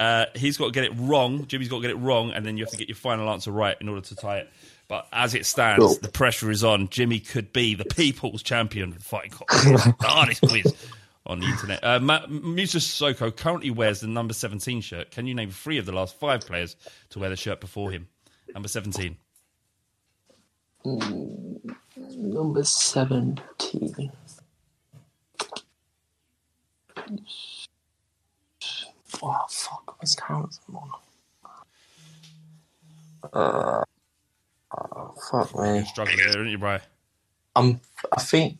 [0.00, 1.46] Uh, he's got to get it wrong.
[1.46, 3.50] Jimmy's got to get it wrong, and then you have to get your final answer
[3.50, 4.50] right in order to tie it.
[4.88, 5.94] But as it stands, Cool.
[6.02, 6.88] the pressure is on.
[6.88, 9.48] Jimmy could be the people's champion of the fighting cock.
[9.48, 10.74] the hardest quiz
[11.26, 11.82] on the internet.
[11.82, 11.98] Uh,
[12.28, 15.10] Moussa Sissoko currently wears the number 17 shirt.
[15.10, 16.76] Can you name three of the last five players
[17.10, 18.08] to wear the shirt before him?
[18.52, 19.16] Number 17.
[20.84, 24.12] Number 17.
[29.22, 29.96] Oh, fuck.
[29.98, 30.90] What's Townsend on?
[33.32, 33.84] Uh,
[34.76, 35.76] oh, fuck me.
[35.76, 36.78] You're struggling there, aren't you, Bri?
[37.56, 37.80] I'm,
[38.12, 38.58] I think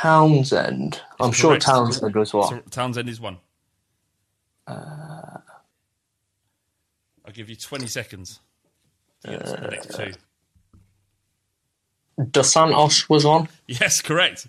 [0.00, 1.00] Townsend.
[1.18, 2.48] I'm sure Townsend was one.
[2.48, 3.38] So Townsend is one.
[4.64, 5.38] Uh,
[7.24, 8.38] I'll give you 20 seconds.
[9.24, 10.12] to get the next two.
[12.30, 13.48] Dos Santos was on.
[13.66, 14.46] Yes, correct.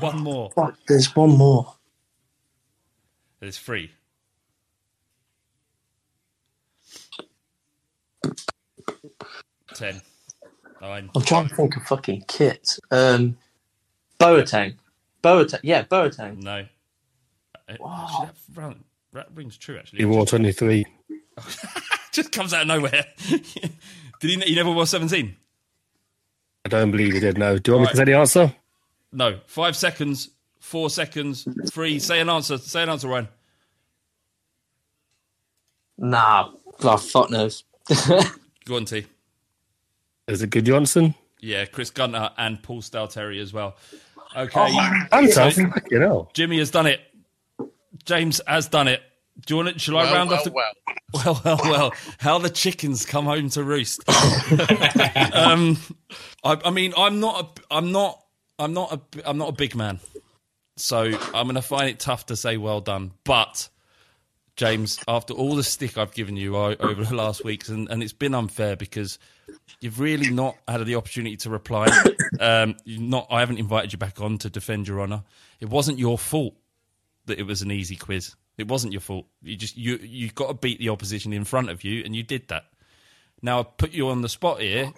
[0.00, 0.50] One more.
[0.50, 1.74] Fuck, there's one more.
[3.38, 3.92] There's three.
[9.74, 10.02] Ten.
[10.80, 11.10] Nine.
[11.14, 12.76] I'm trying to think of fucking kit.
[12.90, 13.36] Um,
[14.24, 14.74] Boateng.
[15.22, 15.60] Boateng.
[15.62, 16.42] Yeah, Boateng.
[16.42, 16.66] No.
[17.68, 20.00] Uh, Actually, that, round, that rings true, actually.
[20.00, 20.84] He wore 23.
[22.12, 23.04] Just comes out of nowhere.
[23.28, 24.40] Did he?
[24.40, 25.34] He never wore 17?
[26.64, 27.36] I don't believe he did.
[27.36, 27.58] No.
[27.58, 28.54] Do you want me to say the answer?
[29.12, 29.38] No.
[29.46, 30.30] Five seconds.
[30.60, 31.46] Four seconds.
[31.70, 31.98] Three.
[31.98, 32.56] Say an answer.
[32.56, 33.28] Say an answer, Ryan.
[35.98, 36.50] Nah,
[36.82, 37.64] oh, fuck knows.
[38.64, 39.06] Go on, T.
[40.26, 41.14] Is it Good Johnson?
[41.40, 43.76] Yeah, Chris Gunter and Paul Stalteri as well.
[44.36, 45.06] Okay.
[45.12, 45.70] Oh, Gunter?
[45.70, 46.30] Fucking hell.
[46.34, 47.00] Jimmy has done it.
[48.04, 49.00] James has done it.
[49.46, 49.80] Do you want it?
[49.80, 50.52] Shall I round well, off the?
[50.52, 50.64] well.
[51.14, 51.92] Well, well, well.
[52.18, 54.02] How the chickens come home to roost.
[55.32, 55.76] um,
[56.42, 57.60] I, I mean, I'm not.
[57.70, 58.20] A, I'm not.
[58.58, 58.92] I'm not.
[58.92, 60.00] A, I'm not a big man,
[60.76, 63.12] so I'm going to find it tough to say well done.
[63.22, 63.68] But
[64.56, 68.12] James, after all the stick I've given you over the last weeks, and, and it's
[68.12, 69.18] been unfair because
[69.80, 71.88] you've really not had the opportunity to reply.
[72.40, 73.26] Um, not.
[73.30, 75.22] I haven't invited you back on to defend your honour.
[75.60, 76.54] It wasn't your fault
[77.26, 78.34] that it was an easy quiz.
[78.58, 79.26] It wasn't your fault.
[79.42, 82.22] You just you you got to beat the opposition in front of you, and you
[82.22, 82.64] did that.
[83.42, 84.92] Now I put you on the spot here,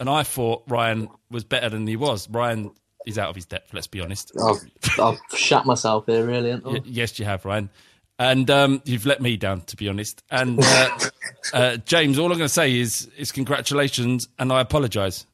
[0.00, 2.28] and I thought Ryan was better than he was.
[2.28, 2.70] Ryan
[3.06, 3.72] is out of his depth.
[3.72, 4.32] Let's be honest.
[4.38, 6.50] I've, I've shut myself here, really.
[6.50, 6.70] haven't I?
[6.70, 7.70] Y- yes, you have, Ryan.
[8.18, 10.22] And um, you've let me down, to be honest.
[10.30, 10.98] And uh,
[11.52, 15.24] uh, James, all I'm going to say is is congratulations, and I apologise.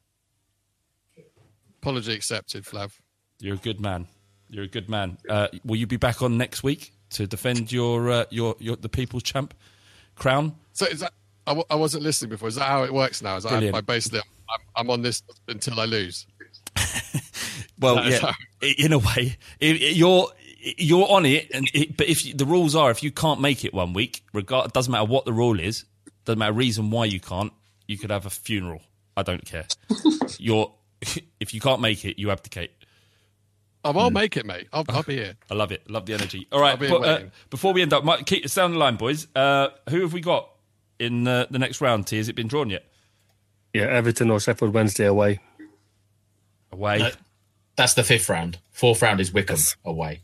[1.81, 2.91] Apology accepted, Flav.
[3.39, 4.07] You're a good man.
[4.49, 5.17] You're a good man.
[5.29, 8.89] Uh, will you be back on next week to defend your uh, your your the
[8.89, 9.53] people's champ
[10.15, 10.55] crown?
[10.73, 11.13] So is that?
[11.47, 12.47] I, w- I wasn't listening before.
[12.47, 13.35] Is that how it works now?
[13.37, 13.75] Is that Brilliant.
[13.77, 16.25] I, basically I'm, I'm on this until I lose?
[17.77, 20.29] Well, That's yeah, how- in a way, I- I- you're
[20.77, 23.63] you're on it, and it, but if you, the rules are, if you can't make
[23.63, 25.85] it one week, regard doesn't matter what the rule is,
[26.25, 27.53] doesn't matter reason why you can't,
[27.87, 28.81] you could have a funeral.
[29.17, 29.67] I don't care.
[30.39, 30.71] you're
[31.39, 32.71] if you can't make it, you abdicate.
[33.83, 34.67] Oh, I'll make it, mate.
[34.73, 35.35] I'll, I'll be here.
[35.51, 35.89] I love it.
[35.89, 36.47] Love the energy.
[36.51, 36.71] All right.
[36.71, 37.19] I'll be but, uh,
[37.51, 39.27] before we end up, Mike, keep us down the line, boys.
[39.35, 40.49] Uh, who have we got
[40.97, 42.07] in uh, the next round?
[42.07, 42.85] T, has it been drawn yet?
[43.73, 45.39] Yeah, Everton or Sheffield Wednesday away.
[46.71, 46.97] Away.
[46.97, 47.11] No,
[47.75, 48.57] that's the fifth round.
[48.71, 50.21] Fourth round is Wycombe away.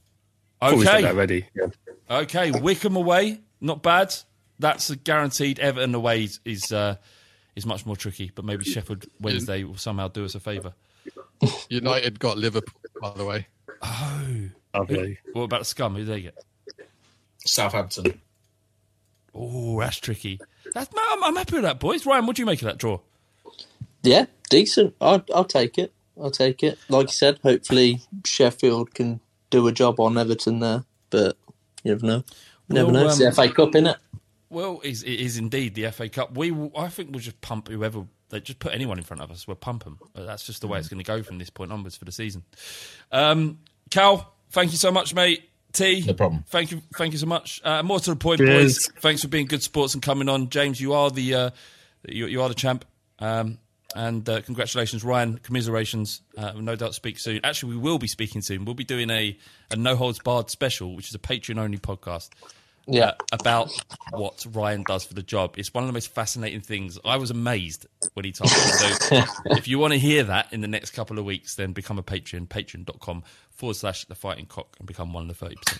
[0.61, 1.07] Thought that Okay.
[1.07, 1.45] already.
[1.55, 1.67] Yeah.
[2.09, 2.51] Okay.
[2.51, 3.39] Wycombe away.
[3.59, 4.13] Not bad.
[4.59, 5.59] that's a guaranteed.
[5.59, 6.95] Everton away is is, uh,
[7.55, 10.73] is much more tricky, but maybe Sheffield Wednesday will somehow do us a favour.
[11.69, 13.47] United got Liverpool, by the way.
[13.81, 15.17] Oh, Lovely.
[15.33, 15.95] what about the scum?
[15.95, 16.37] Who do they get?
[17.45, 18.21] Southampton.
[19.33, 20.39] Oh, that's tricky.
[20.73, 22.05] That's, I'm, I'm happy with that, boys.
[22.05, 22.99] Ryan, what do you make of that draw?
[24.03, 24.95] Yeah, decent.
[25.01, 25.91] I'll, I'll take it.
[26.21, 26.77] I'll take it.
[26.89, 29.19] Like you said, hopefully Sheffield can
[29.51, 31.37] do a job on Everton there, but
[31.83, 32.23] you never know.
[32.67, 33.09] You never Well, know.
[33.09, 33.97] It's the um, FA Cup, innit?
[34.49, 36.35] Well, it is indeed the FA Cup.
[36.35, 38.05] We, will- I think, we'll just pump whoever.
[38.29, 39.47] They just put anyone in front of us.
[39.47, 39.99] We'll pump them.
[40.15, 42.43] That's just the way it's going to go from this point onwards for the season.
[43.11, 45.49] Um, Cal, thank you so much, mate.
[45.73, 46.43] T, No problem.
[46.47, 47.61] Thank you, thank you so much.
[47.63, 48.87] Uh, more to the point, Cheers.
[48.89, 49.01] boys.
[49.01, 50.81] Thanks for being good sports and coming on, James.
[50.81, 51.49] You are the uh,
[52.07, 52.83] you, you are the champ.
[53.19, 53.57] Um,
[53.95, 55.37] and uh, congratulations, Ryan.
[55.39, 56.21] Commiserations.
[56.37, 57.39] Uh, we'll no doubt speak soon.
[57.43, 58.65] Actually, we will be speaking soon.
[58.65, 59.37] We'll be doing a,
[59.69, 62.29] a No Holds Barred special, which is a Patreon only podcast
[62.87, 63.09] Yeah.
[63.09, 63.71] uh, about
[64.11, 65.55] what Ryan does for the job.
[65.57, 66.97] It's one of the most fascinating things.
[67.05, 68.57] I was amazed when he told me.
[68.57, 69.21] So
[69.57, 72.03] if you want to hear that in the next couple of weeks, then become a
[72.03, 75.79] patron, patreon.com forward slash the fighting cock and become one of the 30%.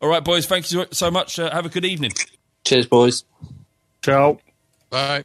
[0.00, 1.38] All right, boys, thank you so much.
[1.38, 2.12] Uh, have a good evening.
[2.64, 3.24] Cheers, boys.
[4.02, 4.38] Ciao.
[4.90, 5.24] Bye.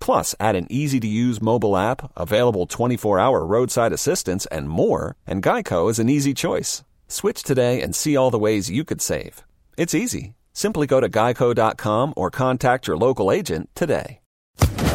[0.00, 5.16] Plus, add an easy to use mobile app, available 24 hour roadside assistance, and more,
[5.26, 6.84] and Geico is an easy choice.
[7.08, 9.44] Switch today and see all the ways you could save.
[9.76, 10.34] It's easy.
[10.52, 14.20] Simply go to geico.com or contact your local agent today.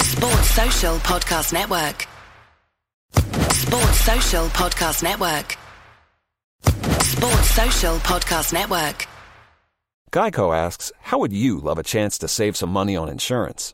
[0.02, 2.08] Sports Social Podcast Network.
[3.54, 5.58] Sports Social Podcast Network.
[7.04, 9.08] Sports Social Podcast Network.
[10.12, 13.74] Geico asks, How would you love a chance to save some money on insurance?